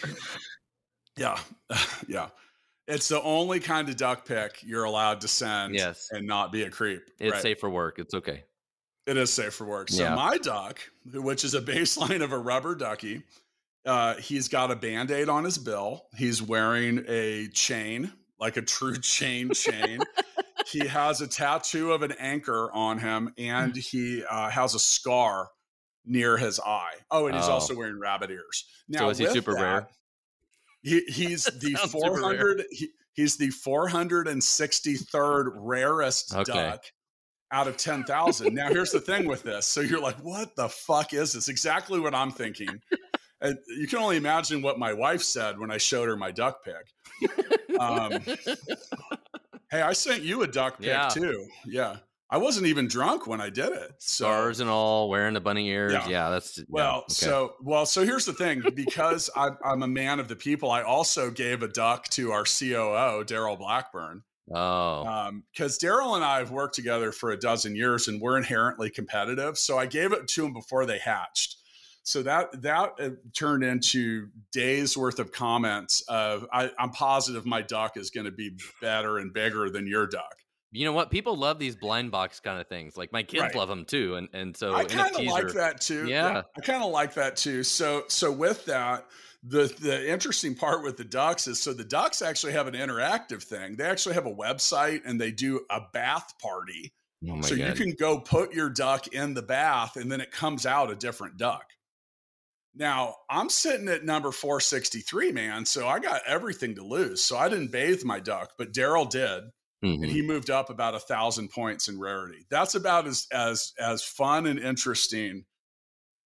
[1.17, 1.37] yeah,
[2.07, 2.29] yeah.
[2.87, 6.07] It's the only kind of duck pic you're allowed to send Yes.
[6.11, 7.03] and not be a creep.
[7.19, 7.41] It's right?
[7.41, 7.99] safe for work.
[7.99, 8.43] It's okay.
[9.11, 9.89] It is safe for work.
[9.89, 10.15] So Yeah.
[10.15, 10.79] my duck,
[11.13, 13.23] which is a baseline of a rubber ducky,
[13.85, 16.05] uh, he's got a band-aid on his bill.
[16.15, 19.99] He's wearing a chain, like a true chain chain.
[20.67, 25.49] he has a tattoo of an anchor on him, and he uh, has a scar
[26.05, 26.93] near his eye.
[27.11, 27.53] Oh, and he's Oh.
[27.53, 28.63] also wearing rabbit ears.
[28.87, 29.87] Now, So is he super that, rare?
[30.83, 32.21] He, he's the Sounds super rare.
[32.21, 32.63] 400.
[32.71, 36.53] He, he's the 463rd rarest Okay.
[36.53, 36.85] duck
[37.51, 38.53] out of 10,000.
[38.53, 39.65] now, here's the thing with this.
[39.65, 41.47] So you're like, what the fuck is this?
[41.49, 42.81] Exactly what I'm thinking.
[43.41, 46.63] And you can only imagine what my wife said when I showed her my duck
[46.63, 46.75] pic.
[47.79, 48.11] Um,
[49.71, 51.07] hey, I sent you a duck pic Yeah.
[51.09, 51.47] too.
[51.65, 51.97] Yeah.
[52.29, 53.91] I wasn't even drunk when I did it.
[53.99, 55.91] So, Stars and all, wearing the bunny ears.
[55.91, 56.07] Yeah.
[56.07, 57.05] Yeah, that's yeah, well, okay.
[57.13, 58.61] so well, so here's the thing.
[58.73, 62.43] Because I'm, I'm a man of the people, I also gave a duck to our
[62.43, 64.23] COO, Daryl Blackburn.
[64.53, 68.89] Oh, because Daryl and I have worked together for a dozen years and we're inherently
[68.89, 69.57] competitive.
[69.57, 71.57] So I gave it to him before they hatched.
[72.03, 77.61] So that that uh, turned into days worth of comments of I, I'm positive my
[77.61, 80.35] duck is going to be better and bigger than your duck.
[80.71, 81.11] you know what?
[81.11, 82.97] People love these blind box kind of things.
[82.97, 83.55] Like my kids Right.
[83.55, 86.07] love them too, and and so I kind of like are that too.
[86.07, 86.41] Yeah.
[86.57, 87.61] I kind of like that too.
[87.61, 89.05] So so with that,
[89.43, 93.43] the the interesting part with the ducks is so the ducks actually have an interactive
[93.43, 93.75] thing.
[93.75, 96.93] They actually have a website and they do a bath party.
[97.27, 97.67] Oh my so god!
[97.67, 100.95] you can go put your duck in the bath and then it comes out a
[100.95, 101.65] different duck.
[102.73, 105.65] Now, I'm sitting at number 463, man.
[105.65, 107.21] So I got everything to lose.
[107.21, 109.43] So I didn't bathe my duck, but Daryl did.
[109.83, 110.03] Mhm.
[110.03, 112.45] And he moved up about a thousand points in rarity.
[112.49, 115.45] That's about as as as fun and interesting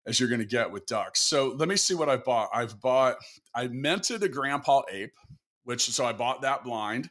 [0.06, 1.20] as you're gonna get with ducks.
[1.20, 2.50] So let me see what I bought.
[2.52, 3.16] I've bought
[3.54, 5.14] I minted a grandpa ape,
[5.64, 7.10] which so I bought that blind.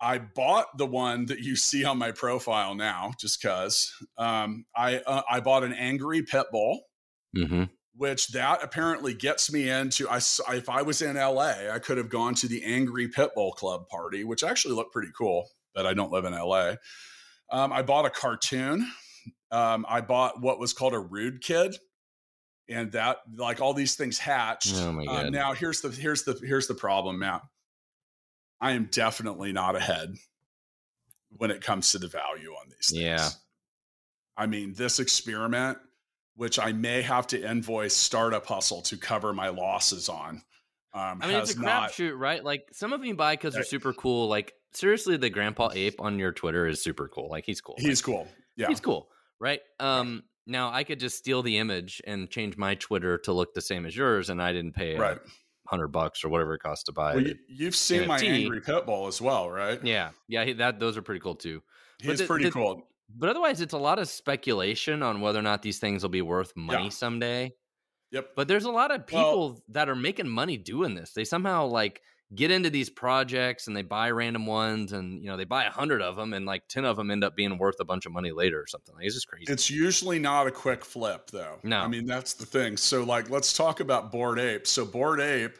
[0.00, 3.92] I bought the one that you see on my profile now, just cause.
[4.18, 6.82] Um, I uh, I bought an angry pit bull
[7.34, 7.70] Mhm.
[7.94, 12.10] which that apparently gets me into I if I was in LA, I could have
[12.10, 15.48] gone to the Angry Pitbull Club party, which actually looked pretty cool.
[15.74, 16.74] But I don't live in LA.
[17.50, 18.86] Um, I bought a cartoon.
[19.50, 21.76] Um, I bought what was called a rude kid,
[22.68, 24.74] and that like all these things hatched.
[24.76, 25.32] Oh my God.
[25.32, 27.42] now here's the here's the here's the problem, Matt.
[28.60, 30.14] I am definitely not ahead
[31.30, 33.02] when it comes to the value on these things.
[33.02, 33.28] Yeah.
[34.36, 35.78] I mean, this experiment,
[36.34, 40.42] which I may have to invoice Startup Hustle to cover my losses on,
[40.94, 41.90] um, I mean, has it's a not.
[41.90, 42.42] crapshoot, right?
[42.42, 44.28] Like some of them you buy because they're super cool.
[44.28, 47.28] Like seriously, the Grandpa Ape on your Twitter is super cool.
[47.30, 47.74] Like he's cool.
[47.78, 48.28] He's Like, cool.
[48.56, 48.68] Yeah.
[48.68, 49.60] He's cool, right?
[49.78, 53.60] Um, now I could just steal the image and change my Twitter to look the
[53.60, 55.18] same as yours, and I didn't pay right.
[55.66, 57.38] hundred bucks or whatever it costs to buy Well, it.
[57.48, 58.28] you, you've seen my NFT.
[58.44, 59.78] Angry Pitbull as well, right?
[59.84, 61.62] Yeah, yeah, he, that those are pretty cool too.
[62.00, 62.88] He's the- pretty the- cool.
[63.16, 66.22] But otherwise, it's a lot of speculation on whether or not these things will be
[66.22, 66.88] worth money Yeah.
[66.90, 67.52] someday.
[68.10, 68.30] Yep.
[68.34, 71.12] But there's a lot of Well- people that are making money doing this.
[71.12, 72.02] They somehow like
[72.34, 75.70] get into these projects and they buy random ones, and you know they buy a
[75.70, 78.12] hundred of them, and like ten of them end up being worth a bunch of
[78.12, 78.94] money later or something.
[78.94, 79.52] Like, it's just crazy.
[79.52, 81.58] It's usually not a quick flip, though.
[81.62, 81.78] No.
[81.78, 82.76] I mean that's the thing.
[82.76, 84.66] So, like, let's talk about Bored Ape.
[84.66, 85.56] So, Bored Ape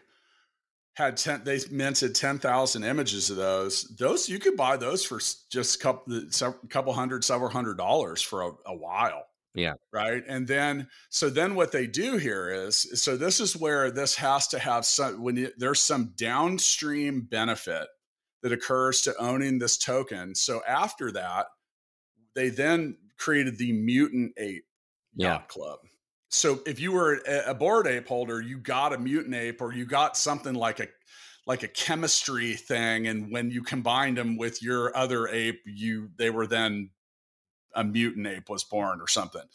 [0.95, 1.43] had ten.
[1.45, 3.85] They minted ten thousand images of those.
[3.99, 6.23] Those you could buy those for just a couple,
[6.69, 9.25] couple hundred, several hundred dollars for a, a while.
[9.57, 9.73] Yeah.
[9.93, 10.23] Right.
[10.29, 14.47] And then, so then what they do here is, so this is where this has
[14.49, 17.89] to have some when you, there's some downstream benefit
[18.43, 20.35] that occurs to owning this token.
[20.35, 21.47] So after that,
[22.35, 24.67] they then created the mutant ape
[25.15, 25.33] Yeah.
[25.33, 25.79] yacht club.
[26.29, 29.73] So if you were a, a bored ape holder, you got a mutant ape or
[29.73, 30.89] you got something like a
[31.47, 36.29] like a chemistry thing and when you combined them with your other ape, you they
[36.29, 36.91] were then
[37.77, 39.47] a mutant ape was born or something.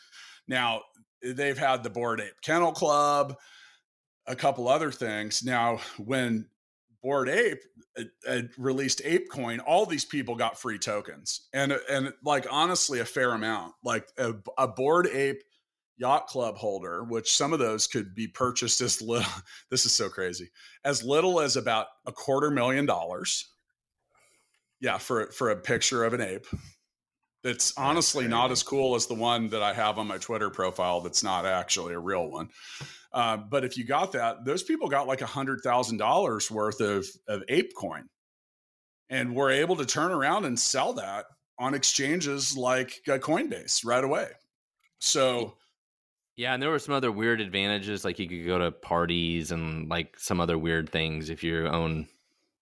[0.48, 0.84] Now,
[1.22, 3.36] they've had the bored ape kennel club,
[4.26, 5.44] a couple other things.
[5.44, 6.48] Now, when
[7.02, 7.62] Bored Ape
[8.28, 13.32] uh, released ApeCoin, all these people got free tokens, and and like honestly, a fair
[13.32, 13.74] amount.
[13.84, 15.42] Like a, a Bored Ape
[15.98, 19.32] yacht club holder, which some of those could be purchased as little.
[19.70, 20.52] This is so crazy,
[20.84, 23.48] as little as about a quarter million dollars.
[24.80, 26.46] Yeah, for for a picture of an ape.
[27.44, 31.02] That's honestly not as cool as the one that I have on my Twitter profile.
[31.02, 32.50] That's not actually a real one.
[33.12, 36.80] Uh, but if you got that, those people got like a hundred thousand dollars worth
[36.82, 38.08] of of ape coin,
[39.10, 41.26] and were able to turn around and sell that
[41.58, 44.30] on exchanges like Coinbase right away.
[45.00, 45.56] So
[46.38, 49.90] yeah, and there were some other weird advantages, like you could go to parties and
[49.90, 52.08] like some other weird things if you own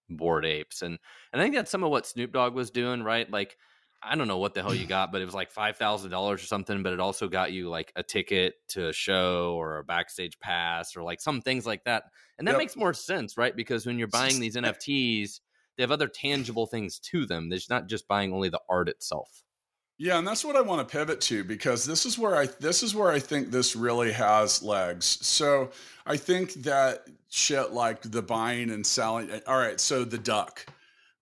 [0.08, 0.98] bored apes, and
[1.32, 3.30] and I think that's some of what Snoop Dogg was doing, right?
[3.30, 3.56] Like
[4.02, 6.42] I don't know what the hell you got, but it was like five thousand dollars
[6.42, 6.82] or something.
[6.82, 10.96] But it also got you like a ticket to a show or a backstage pass
[10.96, 12.04] or like some things like that,
[12.38, 12.58] and that yep.
[12.58, 13.54] makes more sense, right?
[13.54, 15.40] Because when you're buying these NFTs,
[15.76, 17.48] they have other tangible things to them.
[17.48, 19.42] They're not just buying only the art itself.
[20.02, 22.82] Yeah, and that's what I want to pivot to because this is where I this
[22.82, 25.04] is where I think this really has legs.
[25.20, 25.72] So
[26.06, 29.30] I think that shit like the buying and selling.
[29.30, 30.64] Eh, all right, so the duck,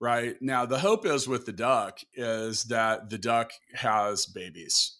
[0.00, 4.98] right now the hope is with the duck is that the duck has babies,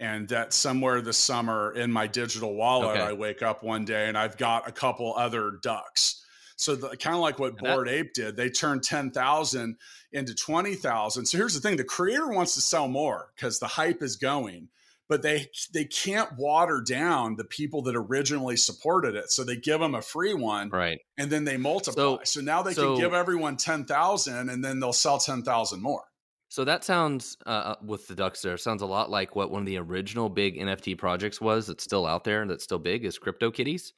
[0.00, 3.02] and that somewhere this summer in my digital wallet okay.
[3.02, 6.20] I wake up one day and I've got a couple other ducks
[6.56, 9.76] so kind of like what Bored Ape did, they turned 10,000
[10.12, 11.26] into 20,000.
[11.26, 14.68] So here's the thing, the creator wants to sell more because the hype is going,
[15.08, 19.30] but they they can't water down the people that originally supported it.
[19.30, 20.98] So they give them a free one right.
[21.18, 22.02] and then they multiply.
[22.02, 26.04] So, so now they so, can give everyone 10,000 and then they'll sell 10,000 more.
[26.48, 29.62] So that sounds uh, uh, with the ducks there sounds a lot like what one
[29.62, 33.04] of the original big NFT projects was that's still out there and that's still big
[33.04, 33.92] is Crypto Kitties.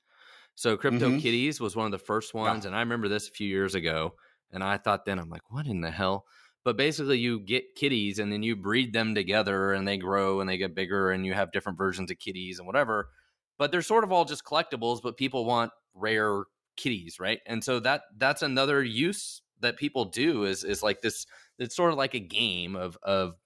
[0.54, 1.18] So Crypto mm-hmm.
[1.18, 2.68] Kitties was one of the first ones, yeah.
[2.68, 4.14] and I remember this a few years ago.
[4.52, 6.24] And I thought then I'm like, what in the hell?
[6.66, 10.50] But basically, you get kitties and then you breed them together, and they grow and
[10.50, 13.10] they get bigger, and you have different versions of kitties and whatever.
[13.56, 16.42] But they're sort of all just collectibles, but people want rare
[16.76, 17.38] kitties, right?
[17.46, 21.28] And so that that's another use that people do is is like this.
[21.60, 23.36] It's sort of like a game of of,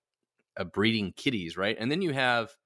[0.56, 1.76] of breeding kitties, right?
[1.78, 2.56] And then you have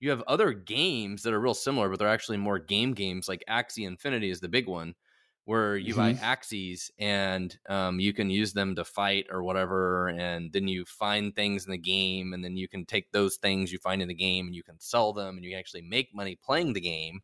[0.00, 3.28] you have other games that are real similar, but they're actually more game games.
[3.28, 4.96] Like Axie Infinity is the big one,
[5.44, 6.18] where you mm-hmm.
[6.20, 10.84] buy Axies and um, you can use them to fight or whatever, and then you
[10.84, 14.08] find things in the game, and then you can take those things you find in
[14.08, 16.80] the game and you can sell them, and you can actually make money playing the
[16.80, 17.20] game,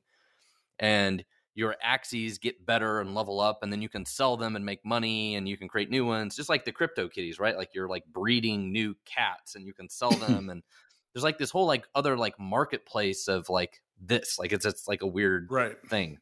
[0.79, 4.65] and your Axies get better and level up, and then you can sell them and
[4.65, 7.57] make money, and you can create new ones, just like the crypto kitties, right?
[7.57, 10.63] Like you're like breeding new cats, and you can sell them and
[11.13, 15.03] there's like this whole like other like marketplace of like this like it's it's like
[15.03, 16.19] a weird right thing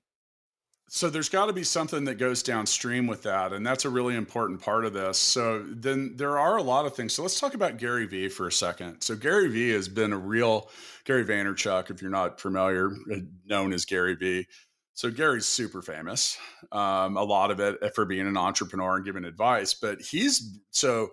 [0.89, 4.15] so there's got to be something that goes downstream with that and that's a really
[4.15, 5.19] important part of this.
[5.19, 7.13] So then there are a lot of things.
[7.13, 9.01] So let's talk about gary vee for a second.
[9.01, 10.71] So gary vee has been a real
[11.05, 14.47] gary vaynerchuk if you're not familiar uh, known as gary vee.
[14.95, 16.39] So gary's super famous
[16.73, 21.11] um, a lot of it for being an entrepreneur and giving advice but he's so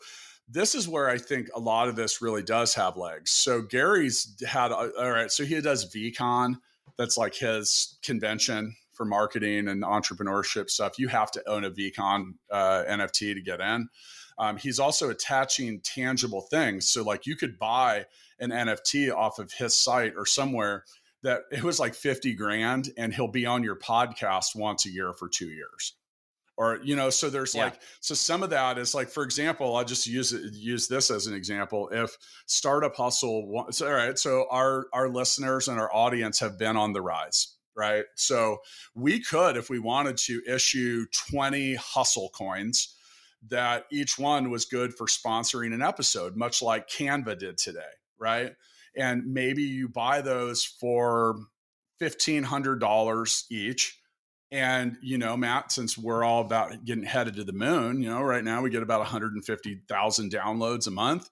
[0.48, 3.32] this is where I think a lot of this really does have legs.
[3.32, 6.56] So Gary's had all right, so he does VeeCon.
[6.98, 11.00] that's like his convention for marketing and entrepreneurship stuff.
[11.00, 13.90] You have to own a VeeCon uh, NFT to get in.
[14.38, 16.90] Um, he's also attaching tangible things.
[16.90, 18.06] So like you could buy
[18.40, 20.86] an NFT off of his site or somewhere
[21.22, 25.14] that it was like 50 grand and he'll be on your podcast once a year
[25.14, 25.94] for two years
[26.58, 27.66] or you know so there's yeah.
[27.66, 31.10] like so some of that is like for example i'll just use it use this
[31.10, 32.16] as an example if
[32.46, 36.94] startup hustle so, all right so our our listeners and our audience have been on
[36.94, 38.06] the rise right?
[38.16, 38.58] So
[38.96, 42.96] we could if we wanted to issue 20 hustle coins
[43.50, 47.82] that each one was good for sponsoring an episode much like canva did today
[48.24, 48.56] right?
[48.96, 51.36] And maybe you buy those for
[52.02, 54.00] $1500 each.
[54.52, 58.22] And, you know, Matt, since we're all about getting headed to the moon, you know,
[58.22, 61.30] right now we get about 150,000 downloads a month.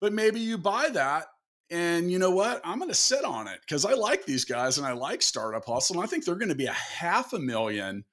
[0.00, 1.26] But maybe you buy that
[1.74, 2.60] and you know what?
[2.62, 5.64] I'm going to sit on it because I like these guys and I like Startup
[5.66, 5.96] Hustle.
[5.96, 8.04] And I think they're going to be a half a million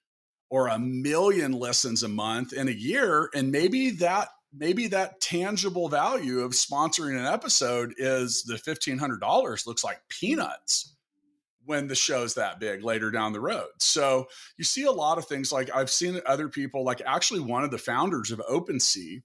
[0.49, 3.29] or a million listens a month in a year.
[3.35, 9.83] And maybe that maybe that tangible value of sponsoring an episode is the $1,500 looks
[9.83, 10.95] like peanuts
[11.63, 13.69] when the show's that big later down the road.
[13.77, 17.63] So you see a lot of things like I've seen other people, like actually one
[17.63, 19.21] of the founders of OpenSea,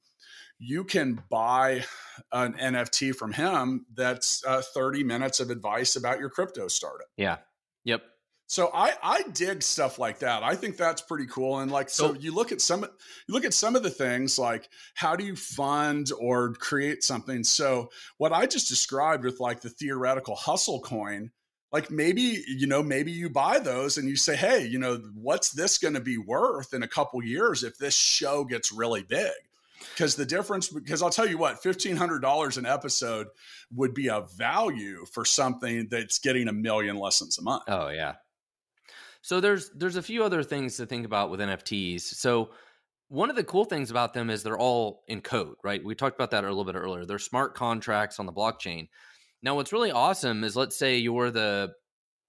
[0.58, 1.84] you can buy
[2.32, 7.08] an NFT from him that's uh, 30 minutes of advice about your crypto startup.
[7.16, 7.38] Yeah.
[7.84, 8.02] Yep.
[8.48, 10.44] So I I dig stuff like that.
[10.44, 11.58] I think that's pretty cool.
[11.58, 14.38] And like so, so you look at some you look at some of the things
[14.38, 17.42] like how do you fund or create something.
[17.42, 21.32] So what I just described with like the theoretical hustle coin,
[21.72, 25.50] like maybe you know maybe you buy those and you say hey you know what's
[25.50, 29.32] this going to be worth in a couple years if this show gets really big
[29.94, 33.28] because the difference because i'll tell you what $1500 an episode
[33.74, 37.64] would be a value for something that's getting a million lessons a month.
[37.68, 38.14] Oh yeah.
[39.22, 42.50] So there's there's a few other things to think about with nfts so
[43.08, 45.84] one of the cool things about them is they're all in code right?
[45.84, 47.04] We talked about that a little bit earlier.
[47.04, 48.88] They're smart contracts on the blockchain.
[49.42, 51.72] Now, what's really awesome is let's say you're the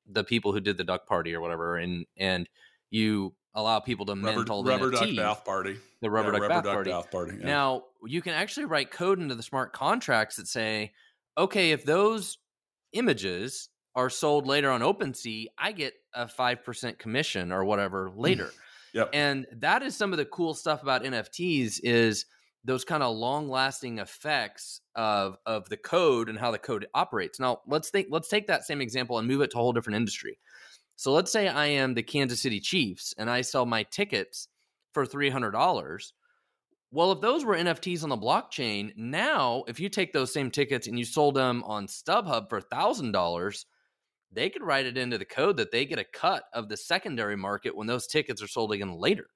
[0.09, 2.47] the people who did the duck party or whatever, and and
[2.89, 6.31] you allow people to rubber, mint all the rubber NFTs, duck bath party, the rubber
[6.31, 6.91] yeah, duck, rubber bath, duck party.
[6.91, 7.37] bath party.
[7.39, 7.45] Yeah.
[7.45, 10.93] Now you can actually write code into the smart contracts that say,
[11.37, 12.37] okay, if those
[12.93, 18.13] images are sold later on OpenSea, I get a five percent commission or whatever mm.
[18.15, 18.51] later.
[18.93, 19.09] yep.
[19.11, 22.25] And that is some of the cool stuff about NFTs is
[22.63, 27.39] those kind of long lasting effects of of the code and how the code operates.
[27.39, 29.97] Now let's think let's take that same example and move it to a whole different
[29.97, 30.37] industry.
[30.97, 34.49] So let's say I am the Kansas City Chiefs and I sell my tickets
[34.93, 36.11] for three hundred dollars.
[36.91, 40.87] Well, if those were NFTs on the blockchain, now if you take those same tickets
[40.87, 43.65] and you sold them on StubHub for thousand dollars,
[44.31, 47.37] they could write it into the code that they get a cut of the secondary
[47.37, 49.27] market when those tickets are sold again later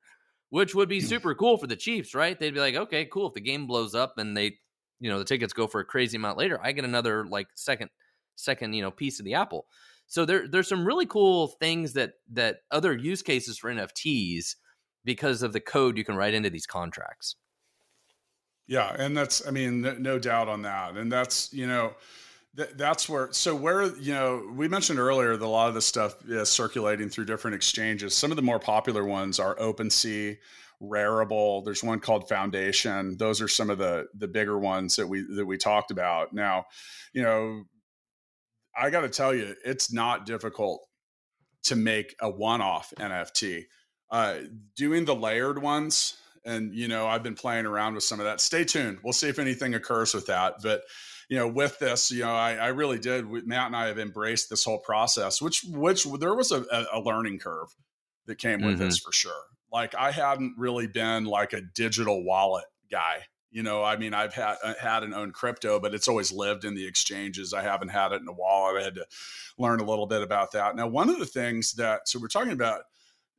[0.52, 1.08] which would be hmm.
[1.08, 2.38] super cool for the Chiefs, right?
[2.38, 3.28] They'd be like, okay, cool.
[3.28, 4.58] If the game blows up and they,
[5.00, 7.90] you know, the tickets go for a crazy amount later, I get another like second,
[8.36, 9.66] second, you know, piece of the apple.
[10.12, 14.56] So there, there's some really cool things that that other use cases for NFTs
[15.06, 17.38] because of the code you can write into these contracts.
[18.68, 21.94] Yeah, and that's, I mean, no, no doubt on that, and that's, you know
[22.54, 26.18] that's where so where you know we mentioned earlier that a lot of this stuff
[26.28, 28.14] is circulating through different exchanges.
[28.14, 30.38] Some of the more popular ones are OpenSea
[30.82, 33.16] Rarible there's one called Foundation.
[33.18, 36.34] Those are some of the the bigger ones that we that we talked about.
[36.34, 36.66] Now
[37.14, 37.64] you know
[38.78, 40.86] i got to tell you it's not difficult
[41.64, 43.64] to make a one-off nft
[44.12, 44.36] uh,
[44.76, 48.42] doing the layered ones and you know i've been playing around with some of that
[48.42, 50.82] stay tuned we'll see if anything occurs with that but
[51.32, 53.26] you know, with this, you know, I, I really did.
[53.48, 57.40] Matt and I have embraced this whole process, which which there was a, a learning
[57.40, 57.70] curve
[58.26, 58.84] that came with mm-hmm.
[58.84, 59.32] this for sure.
[59.72, 63.24] Like I hadn't really been like a digital wallet guy.
[63.52, 66.64] You know, I mean, I've had uh, had and owned crypto, but it's always lived
[66.64, 67.54] in the exchanges.
[67.54, 69.06] I haven't had it in a while I had to
[69.58, 70.76] learn a little bit about that.
[70.76, 72.84] Now, one of the things that so we're talking about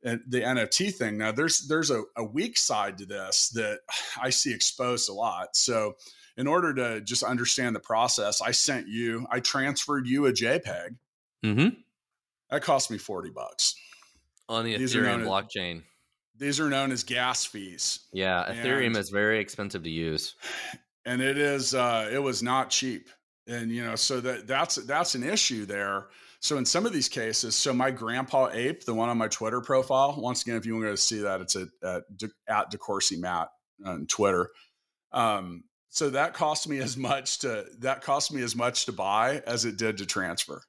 [0.05, 1.17] uh, the NFT thing.
[1.17, 3.79] Now, there's there's a, a weak side to this that
[4.21, 5.55] I see exposed a lot.
[5.55, 5.95] So
[6.37, 10.95] in order to just understand the process, I sent you, I transferred you a JPEG.
[11.45, 11.67] Mm-hmm.
[12.49, 13.75] That cost me 40 bucks.
[14.49, 15.83] On the these Ethereum blockchain.
[16.37, 17.99] These are known as gas fees.
[18.11, 20.35] Yeah, Ethereum and, is very expensive to use.
[21.05, 23.09] And it is uh it was not cheap.
[23.45, 26.07] And you know, so that that's that's an issue there.
[26.39, 29.59] So in some of these cases, so my grandpa ape, the one on my Twitter
[29.59, 32.03] profile, once again, if you want to see that, it's at at,
[32.47, 33.49] at DeCoursey Matt
[33.85, 34.49] on Twitter.
[35.11, 39.43] Um, so that cost me as much to that cost me as much to buy
[39.45, 40.61] as it did to transfer.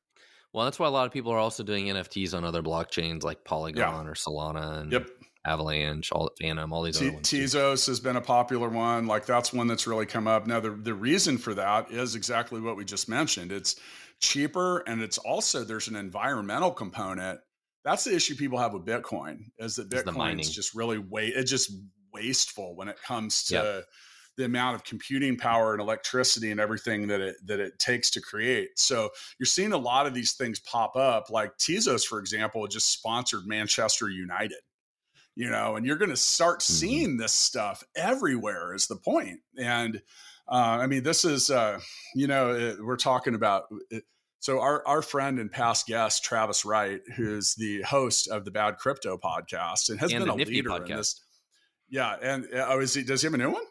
[0.52, 3.42] Well, that's why a lot of people are also doing NFTs on other blockchains like
[3.44, 4.10] Polygon yeah.
[4.10, 5.08] or Solana and yep.
[5.47, 7.30] Avalanche, all Fantom, all these T- other ones.
[7.30, 9.07] Tezos has been a popular one.
[9.07, 10.47] Like that's one that's really come up.
[10.47, 13.53] Now the the reason for that is exactly what we just mentioned.
[13.53, 13.76] It's
[14.20, 17.40] cheaper and it's also there's an environmental component.
[17.84, 21.51] That's the issue people have with Bitcoin is that Bitcoin is just really wait it's
[21.51, 21.70] just
[22.12, 23.84] wasteful when it comes to yep
[24.36, 28.20] the amount of computing power and electricity and everything that it that it takes to
[28.20, 28.70] create.
[28.76, 31.30] So you're seeing a lot of these things pop up.
[31.30, 34.59] Like Tezos, for example, just sponsored Manchester United.
[35.37, 36.72] You know, and you're going to start mm-hmm.
[36.72, 37.20] seeing mm-hmm.
[37.20, 38.74] this stuff everywhere.
[38.74, 39.41] Is the point?
[39.59, 40.01] And
[40.49, 41.80] uh, I mean, this is uh,
[42.14, 43.64] you know it, we're talking about.
[43.91, 44.05] It,
[44.41, 48.76] so our, our friend and past guest Travis Wright, who's the host of the Bad
[48.76, 50.91] Crypto podcast and has and been a Nifty leader podcast.
[50.91, 51.20] in this.
[51.89, 53.05] Yeah, and uh, oh, is he?
[53.05, 53.64] Does he have a new one?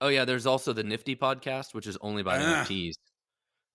[0.00, 2.64] Oh yeah, there's also the Nifty podcast, which is only by ah.
[2.64, 2.94] NFTs.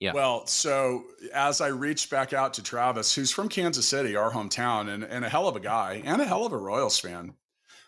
[0.06, 0.14] Yeah.
[0.14, 4.88] Well, so as I reached back out to Travis, who's from Kansas City, our hometown,
[4.88, 7.34] and, and a hell of a guy and a hell of a Royals fan.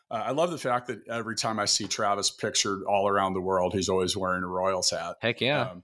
[0.09, 3.41] Uh, I love the fact that every time I see Travis pictured all around the
[3.41, 5.17] world, he's always wearing a Royals hat.
[5.21, 5.69] Heck yeah.
[5.69, 5.83] Um,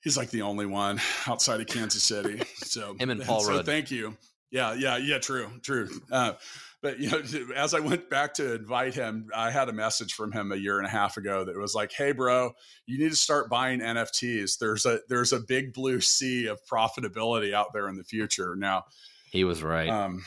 [0.00, 2.42] he's like the only one outside of Kansas City.
[2.58, 3.66] So him and Paul so Rudd.
[3.66, 4.16] Thank you.
[4.52, 5.18] Yeah, yeah, yeah.
[5.18, 5.88] True, true.
[6.08, 6.34] Uh,
[6.82, 7.22] but you know,
[7.56, 10.78] as I went back to invite him, I had a message from him a year
[10.78, 12.52] and a half ago that was like, "Hey, bro,
[12.86, 14.58] you need to start buying NFTs.
[14.58, 18.84] There's a there's a big blue sea of profitability out there in the future." Now,
[19.30, 19.88] he was right.
[19.88, 20.24] Um,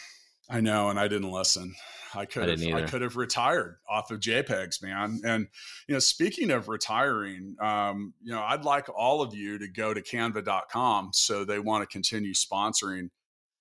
[0.50, 1.76] I know, and I didn't listen.
[2.16, 5.20] I could I have I could have retired off of JPEGs, man.
[5.26, 5.48] And
[5.88, 9.94] you know, speaking of retiring, um, you know, I'd like all of you to go
[9.94, 13.10] to canva.com so they want to continue sponsoring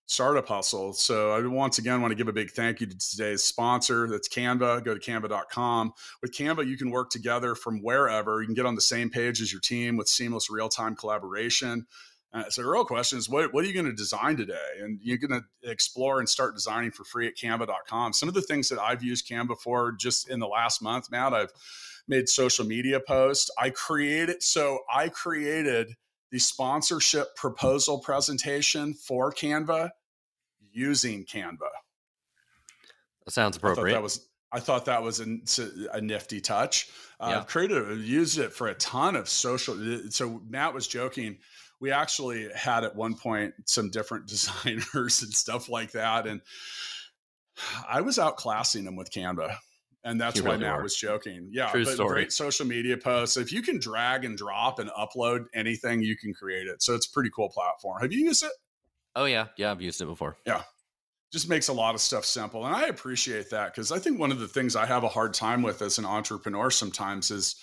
[0.06, 0.92] Startup Hustle.
[0.92, 4.06] So I once again want to give a big thank you to today's sponsor.
[4.06, 4.84] That's Canva.
[4.84, 5.92] Go to canva.com.
[6.20, 8.40] With Canva, you can work together from wherever.
[8.40, 11.86] You can get on the same page as your team with seamless real-time collaboration.
[12.34, 14.80] Uh, so the real question is, what, what are you going to design today?
[14.80, 18.12] And you're going to explore and start designing for free at canva.com.
[18.12, 21.32] Some of the things that I've used Canva for just in the last month, Matt,
[21.32, 21.52] I've
[22.08, 23.50] made social media posts.
[23.56, 25.94] I created, so I created
[26.34, 29.90] the sponsorship proposal presentation for Canva
[30.72, 31.70] using Canva.
[33.24, 33.94] That sounds appropriate.
[33.94, 35.26] that was I thought that was a,
[35.92, 36.90] a nifty touch.
[37.20, 37.38] Uh, yeah.
[37.38, 39.76] I've created, used it for a ton of social.
[40.10, 41.38] So Matt was joking
[41.80, 46.26] we actually had at one point some different designers and stuff like that.
[46.26, 46.40] And
[47.88, 49.56] I was outclassing them with Canva.
[50.04, 51.48] And that's you why really Matt was joking.
[51.50, 52.08] Yeah, True but story.
[52.10, 53.38] great social media posts.
[53.38, 56.82] If you can drag and drop and upload anything, you can create it.
[56.82, 58.02] So it's a pretty cool platform.
[58.02, 58.52] Have you used it?
[59.16, 60.36] Oh yeah, yeah, I've used it before.
[60.46, 60.62] Yeah,
[61.32, 64.30] just makes a lot of stuff simple, and I appreciate that because I think one
[64.30, 67.56] of the things I have a hard time with as an entrepreneur sometimes is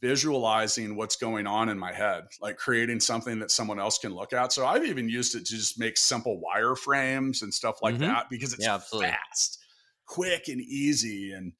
[0.00, 4.32] visualizing what's going on in my head, like creating something that someone else can look
[4.32, 4.52] at.
[4.52, 8.04] So I've even used it to just make simple wireframes and stuff like mm-hmm.
[8.04, 9.58] that because it's yeah, fast,
[10.06, 11.32] quick, and easy.
[11.32, 11.52] And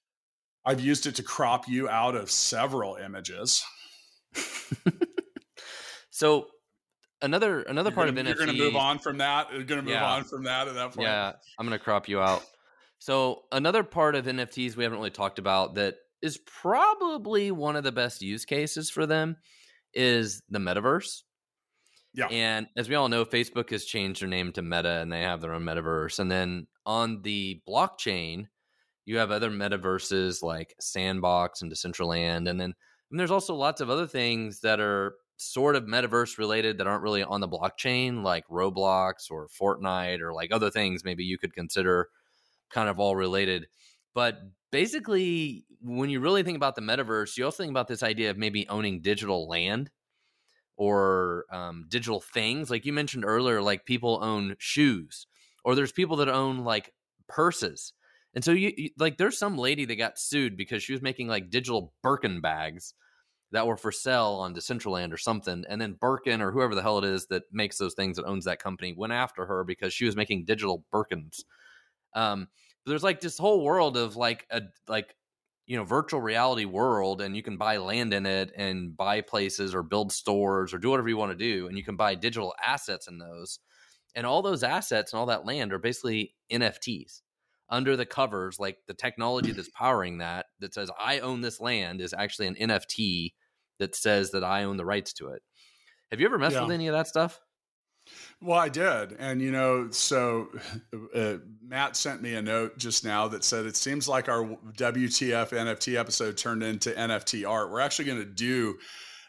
[0.67, 3.65] I've used it to crop you out of several images.
[6.11, 6.49] so
[7.23, 8.29] another another you're part gonna, of NFT.
[8.37, 9.53] You're going to move on from that.
[9.53, 10.13] You're going to move yeah.
[10.13, 11.07] on from that at that point.
[11.07, 12.43] Yeah, I'm going to crop you out.
[12.99, 17.85] So another part of NFTs we haven't really talked about that is probably one of
[17.85, 19.37] the best use cases for them
[19.95, 21.23] is the metaverse.
[22.15, 22.27] Yeah.
[22.29, 25.43] And as we all know, Facebook has changed their name to Meta and they have
[25.43, 26.19] their own metaverse.
[26.19, 28.47] And then on the blockchain,
[29.07, 32.51] you have other metaverses like Sandbox and Decentraland.
[32.51, 32.75] And then
[33.11, 37.03] and there's also lots of other things that are sort of metaverse related that aren't
[37.03, 41.55] really on the blockchain, like Roblox or Fortnite or like other things maybe you could
[41.55, 42.09] consider
[42.71, 43.69] kind of all related.
[44.13, 44.41] But
[44.73, 48.39] basically, when you really think about the metaverse, you also think about this idea of
[48.39, 49.91] maybe owning digital land
[50.77, 52.71] or um, digital things.
[52.71, 55.27] Like you mentioned earlier, like people own shoes,
[55.65, 56.93] or there's people that own like
[57.29, 57.93] purses.
[58.37, 61.27] And so you, you like there's some lady that got sued because she was making
[61.27, 62.93] like digital Birkin bags
[63.53, 65.65] that were for sale on Decentraland or something.
[65.69, 68.45] And then Birkin or whoever the hell it is that makes those things that owns
[68.45, 71.45] that company went after her because she was making digital Birkins.
[72.13, 72.49] Um,
[72.85, 75.17] there's like this whole world of like a like
[75.67, 79.75] you know virtual reality world and you can buy land in it and buy places
[79.75, 82.55] or build stores or do whatever you want to do and you can buy digital
[82.65, 83.59] assets in those
[84.15, 87.23] and all those assets and all that land are basically nfts
[87.69, 92.01] under the covers like the technology that's powering that that says i own this land
[92.01, 93.33] is actually an nft
[93.79, 95.43] that says that i own the rights to it
[96.11, 96.63] have you ever messed yeah.
[96.63, 97.41] with any of that stuff
[98.41, 99.17] well, I did.
[99.19, 100.49] And, you know, so
[101.15, 101.37] uh,
[101.67, 105.97] Matt sent me a note just now that said it seems like our WTF NFT
[105.99, 107.71] episode turned into NFT art.
[107.71, 108.77] We're actually going to do.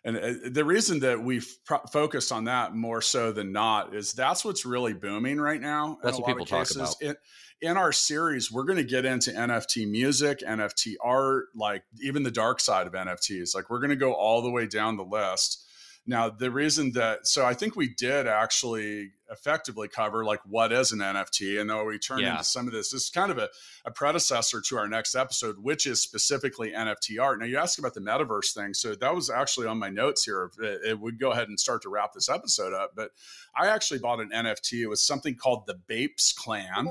[0.07, 4.13] And uh, the reason that we've pro- focused on that more so than not is
[4.13, 5.97] that's what's really booming right now.
[6.01, 6.95] That's what people talk about.
[7.01, 7.15] In,
[7.61, 12.31] in our series, we're going to get into NFT music, NFT art, like even the
[12.31, 13.53] dark side of NFTs.
[13.53, 15.66] Like we're going to go all the way down the list
[16.09, 20.93] now, the reason that, so I think we did actually effectively cover like what is
[20.93, 21.59] an NFT.
[21.59, 22.31] And though we turned yeah.
[22.31, 23.49] into some of this, this is kind of a,
[23.85, 27.39] a, predecessor to our next episode, which is specifically NFT art.
[27.39, 28.73] Now, you asked about the metaverse thing.
[28.73, 30.49] So that was actually on my notes here.
[30.59, 32.93] It, it would go ahead and start to wrap this episode up.
[32.95, 33.11] But
[33.53, 34.83] I actually bought an NFT.
[34.83, 36.89] It was something called the Bapes Clan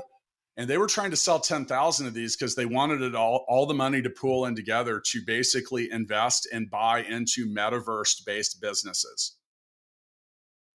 [0.57, 3.67] and they were trying to sell 10,000 of these because they wanted it all all
[3.67, 9.35] the money to pool in together to basically invest and buy into metaverse based businesses.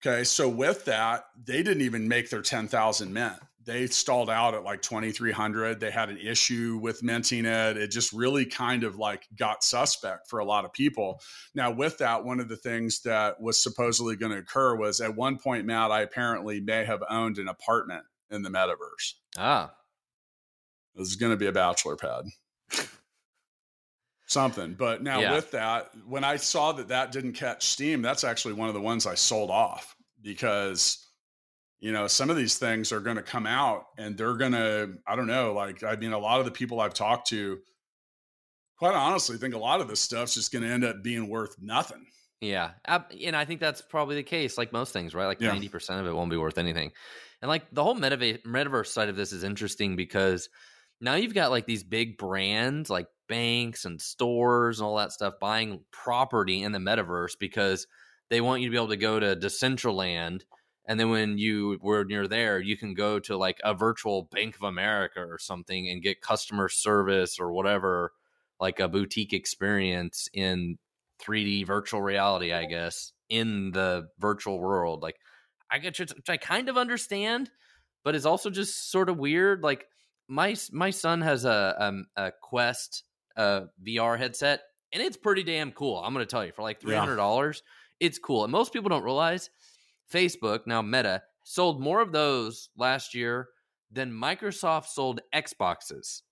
[0.05, 3.37] Okay, so with that, they didn't even make their 10,000 mint.
[3.65, 5.79] They stalled out at like 2300.
[5.79, 7.77] They had an issue with minting it.
[7.77, 11.21] It just really kind of like got suspect for a lot of people.
[11.55, 15.15] Now, with that, one of the things that was supposedly going to occur was at
[15.15, 18.03] one point, Matt, I apparently may have owned an apartment
[18.33, 19.15] in the metaverse.
[19.37, 19.73] Ah.
[20.95, 22.25] This is going to be a bachelor pad.
[24.27, 24.75] Something.
[24.75, 25.35] But now yeah.
[25.35, 28.81] with that, when I saw that that didn't catch steam, that's actually one of the
[28.81, 31.03] ones I sold off because
[31.83, 34.93] you know, some of these things are going to come out and they're going to,
[35.05, 37.59] I don't know, like, I mean, a lot of the people I've talked to,
[38.79, 41.57] quite honestly, think a lot of this stuff's just going to end up being worth
[41.61, 42.07] nothing.
[42.41, 44.57] Yeah, and I think that's probably the case.
[44.57, 45.27] Like most things, right?
[45.27, 46.93] Like 90% of it won't be worth anything.
[47.43, 50.49] And like the whole metaverse side of this is interesting because
[51.01, 55.35] now you've got like these big brands like banks and stores and all that stuff
[55.41, 57.87] buying property in the metaverse because
[58.31, 60.43] they want you to be able to go to Decentraland.
[60.87, 64.57] And then when you were near there you can go to like a virtual bank
[64.57, 68.13] of america or something and get customer service or whatever
[68.59, 70.79] like a boutique experience in
[71.23, 75.03] 3d virtual reality i guess in the virtual world.
[75.03, 75.17] Like
[75.73, 77.51] i get which i kind of understand
[78.05, 79.87] but it's also just sort of weird like
[80.29, 83.05] my my son has a um, a quest
[83.37, 84.61] uh vr headset
[84.93, 87.61] and it's pretty damn cool i'm gonna tell you for like $300 yeah.
[87.99, 89.51] it's cool and most people don't realize
[90.13, 93.49] Facebook, now Meta, sold more of those last year
[93.91, 96.23] than Microsoft sold Xboxes.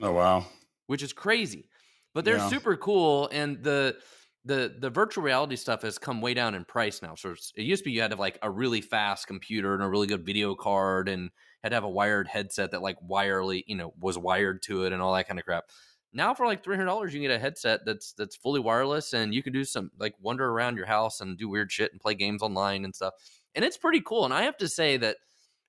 [0.00, 0.46] Oh wow.
[0.86, 1.68] Which is crazy.
[2.14, 2.48] But they're yeah.
[2.48, 3.96] super cool and the
[4.44, 7.14] the the virtual reality stuff has come way down in price now.
[7.14, 9.82] So it used to be you had to have like a really fast computer and
[9.82, 11.30] a really good video card and
[11.62, 14.92] had to have a wired headset that like wirely, you know, was wired to it
[14.92, 15.64] and all that kind of crap.
[16.12, 19.12] Now for like three hundred dollars, you can get a headset that's that's fully wireless,
[19.12, 22.00] and you can do some like wander around your house and do weird shit and
[22.00, 23.14] play games online and stuff.
[23.54, 24.24] And it's pretty cool.
[24.24, 25.18] And I have to say that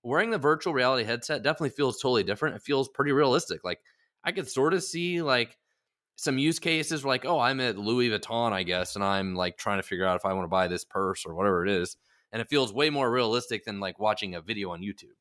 [0.03, 2.55] wearing the virtual reality headset definitely feels totally different.
[2.55, 3.63] It feels pretty realistic.
[3.63, 3.80] Like
[4.24, 5.57] I could sort of see like
[6.16, 9.57] some use cases where like, oh, I'm at Louis Vuitton, I guess, and I'm like
[9.57, 11.97] trying to figure out if I want to buy this purse or whatever it is.
[12.32, 15.18] And it feels way more realistic than like watching a video on YouTube.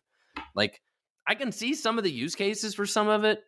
[0.55, 0.81] Like
[1.27, 3.43] I can see some of the use cases for some of it,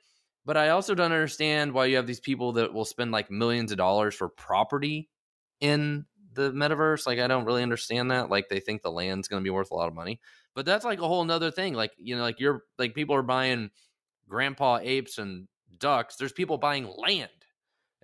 [0.44, 3.72] but I also don't understand why you have these people that will spend like millions
[3.72, 5.08] of dollars for property
[5.60, 7.06] in the metaverse.
[7.06, 8.28] Like, I don't really understand that.
[8.28, 10.20] Like, they think the land's going to be worth a lot of money.
[10.54, 11.74] But that's like a whole nother thing.
[11.74, 13.70] Like, you know, like you're like people are buying
[14.28, 16.16] grandpa apes and ducks.
[16.16, 17.30] There's people buying land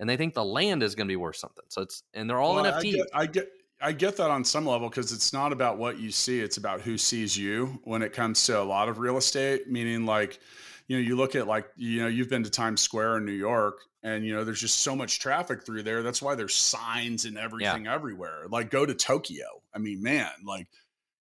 [0.01, 1.65] and they think the land is going to be worth something.
[1.69, 2.89] So it's, and they're all well, NFT.
[2.89, 3.49] I get, I get,
[3.83, 6.81] I get that on some level because it's not about what you see, it's about
[6.81, 10.41] who sees you when it comes to a lot of real estate, meaning like,
[10.89, 13.33] you know, you look at like, you know, you've been to Times Square in New
[13.33, 16.03] York and, you know, there's just so much traffic through there.
[16.03, 17.95] That's why there's signs and everything yeah.
[17.95, 18.47] everywhere.
[18.49, 19.47] Like, go to Tokyo.
[19.75, 20.67] I mean, man, like,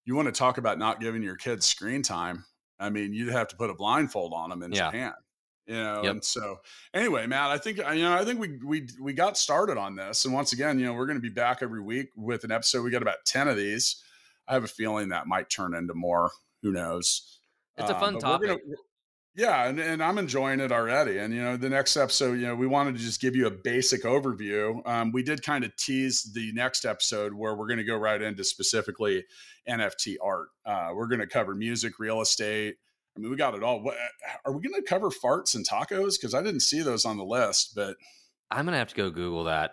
[0.06, 2.46] you want to talk about not giving your kids screen time.
[2.80, 4.86] I mean, you'd have to put a blindfold on them in yeah.
[4.88, 5.14] Japan
[5.70, 6.12] you know yep.
[6.12, 6.58] and so
[6.94, 10.26] anyway matt i think you know i think we we we got started on this
[10.26, 12.84] and once again you know we're going to be back every week with an episode
[12.84, 14.04] we got about 10 of these
[14.48, 16.32] i have a feeling that might turn into more
[16.64, 17.40] who knows
[17.78, 18.60] it's a uh, fun topic gonna,
[19.36, 21.18] yeah, and, and I'm enjoying it already.
[21.18, 23.52] And you know, the next episode, you know, we wanted to just give you a
[23.52, 24.86] basic overview.
[24.86, 28.22] Um, we did kind of tease the next episode where we're going to go right
[28.22, 29.24] into specifically
[29.66, 30.50] NFT art.
[30.66, 32.76] Uh, we're going to cover music, real estate.
[33.20, 33.82] I mean, we got it all.
[33.82, 33.98] What,
[34.46, 36.14] are we going to cover farts and tacos?
[36.18, 37.98] Because I didn't see those on the list, but
[38.50, 39.72] I'm going to have to go Google that.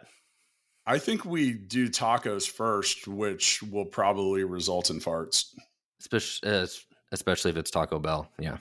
[0.84, 5.54] I think we do tacos first, which will probably result in farts,
[6.00, 6.66] especially, uh,
[7.12, 8.28] especially if it's Taco Bell.
[8.38, 8.58] Yeah.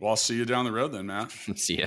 [0.00, 1.32] Well, I'll see you down the road then, Matt.
[1.56, 1.86] see ya.